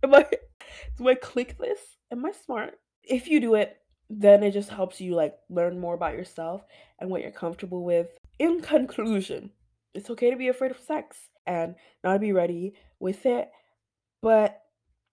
Am 0.02 0.14
I 0.14 0.26
do 0.98 1.08
I 1.08 1.14
click 1.14 1.56
this? 1.58 1.78
Am 2.12 2.26
I 2.26 2.32
smart? 2.32 2.74
If 3.02 3.28
you 3.28 3.40
do 3.40 3.54
it, 3.54 3.78
then 4.10 4.42
it 4.42 4.50
just 4.50 4.68
helps 4.68 5.00
you 5.00 5.14
like 5.14 5.34
learn 5.48 5.80
more 5.80 5.94
about 5.94 6.12
yourself 6.12 6.66
and 6.98 7.08
what 7.08 7.22
you're 7.22 7.30
comfortable 7.30 7.82
with. 7.82 8.18
In 8.38 8.60
conclusion, 8.60 9.52
it's 9.94 10.10
okay 10.10 10.30
to 10.30 10.36
be 10.36 10.48
afraid 10.48 10.70
of 10.70 10.78
sex 10.78 11.16
and 11.46 11.76
not 12.04 12.20
be 12.20 12.32
ready 12.32 12.74
with 13.00 13.24
it, 13.24 13.48
but 14.20 14.60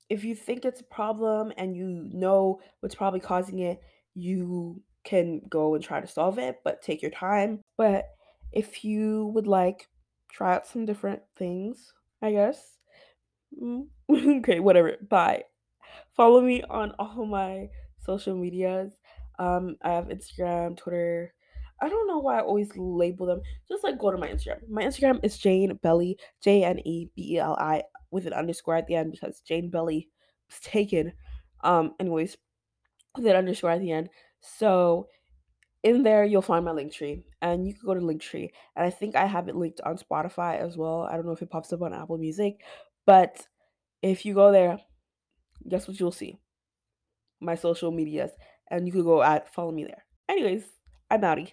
if 0.10 0.26
you 0.26 0.36
think 0.36 0.65
it's 0.65 0.82
a 0.82 0.95
problem 0.95 1.54
and 1.56 1.78
you 1.78 2.10
know 2.12 2.60
what's 2.82 2.95
probably 2.95 3.21
causing 3.21 3.60
it, 3.60 3.82
you 4.15 4.82
can 5.06 5.41
go 5.47 5.76
and 5.76 5.84
try 5.84 6.02
to 6.02 6.08
solve 6.08 6.39
it, 6.39 6.60
but 6.65 6.82
take 6.82 7.02
your 7.02 7.12
time. 7.12 7.62
But 7.78 8.10
if 8.52 8.84
you 8.84 9.28
would 9.28 9.47
like, 9.47 9.88
try 10.34 10.56
out 10.56 10.67
some 10.67 10.86
different 10.86 11.22
things, 11.38 11.93
I 12.22 12.32
guess. 12.32 12.78
Mm, 13.62 13.86
okay, 14.39 14.60
whatever. 14.60 14.98
Bye. 15.10 15.43
Follow 16.15 16.41
me 16.41 16.63
on 16.63 16.93
all 17.00 17.26
my 17.26 17.69
social 18.00 18.36
medias. 18.36 18.93
Um, 19.39 19.78
I 19.84 19.91
have 19.91 20.06
Instagram, 20.06 20.76
Twitter. 20.76 21.34
I 21.82 21.89
don't 21.89 22.08
know 22.08 22.19
why 22.19 22.39
I 22.39 22.41
always 22.41 22.69
label 22.76 23.26
them. 23.26 23.41
Just 23.67 23.84
like 23.84 24.00
go 24.00 24.12
to 24.12 24.17
my 24.17 24.28
Instagram. 24.28 24.67
My 24.69 24.84
Instagram 24.84 25.19
is 25.24 25.38
Jane 25.38 25.78
Belly, 25.82 26.17
J 26.41 26.63
N 26.63 26.80
E 26.86 27.10
B 27.15 27.36
E 27.36 27.39
L 27.39 27.56
I, 27.60 27.84
with 28.12 28.26
an 28.26 28.34
underscore 28.34 28.76
at 28.76 28.88
the 28.88 28.96
end 28.96 29.12
because 29.12 29.41
Jane 29.41 29.69
Belly 29.69 30.10
was 30.48 30.60
taken. 30.62 31.13
Um, 31.63 31.93
anyways, 32.00 32.38
with 33.15 33.26
an 33.28 33.36
underscore 33.36 33.72
at 33.72 33.82
the 33.82 33.91
end. 33.91 34.10
So 34.39 35.08
In 35.84 36.04
there, 36.04 36.24
you'll 36.24 36.41
find 36.41 36.63
my 36.63 36.72
Linktree 36.72 37.24
and 37.41 37.67
you 37.67 37.74
can 37.74 37.86
go 37.86 37.93
to 37.93 38.00
Linktree 38.00 38.50
and 38.76 38.86
I 38.86 38.89
think 38.89 39.15
I 39.15 39.26
have 39.26 39.50
it 39.50 39.56
linked 39.56 39.82
on 39.82 39.98
Spotify 39.98 40.58
as 40.58 40.78
well. 40.78 41.02
I 41.04 41.15
don't 41.15 41.26
know 41.26 41.34
if 41.34 41.41
it 41.41 41.50
pops 41.50 41.74
up 41.74 41.82
on 41.82 41.93
Apple 41.93 42.17
Music, 42.17 42.62
but 43.06 43.46
if 44.02 44.26
you 44.26 44.34
go 44.34 44.52
there, 44.52 44.80
guess 45.67 45.88
what 45.88 46.00
you'll 46.00 46.12
see? 46.12 46.39
My 47.41 47.56
social 47.56 47.91
medias, 47.91 48.32
and 48.72 48.88
you 48.88 48.93
could 48.93 49.04
go 49.04 49.22
at 49.22 49.54
follow 49.54 49.72
me 49.72 49.84
there. 49.84 50.06
Anyways, 50.30 50.63
I'm 51.12 51.22
outie. 51.22 51.52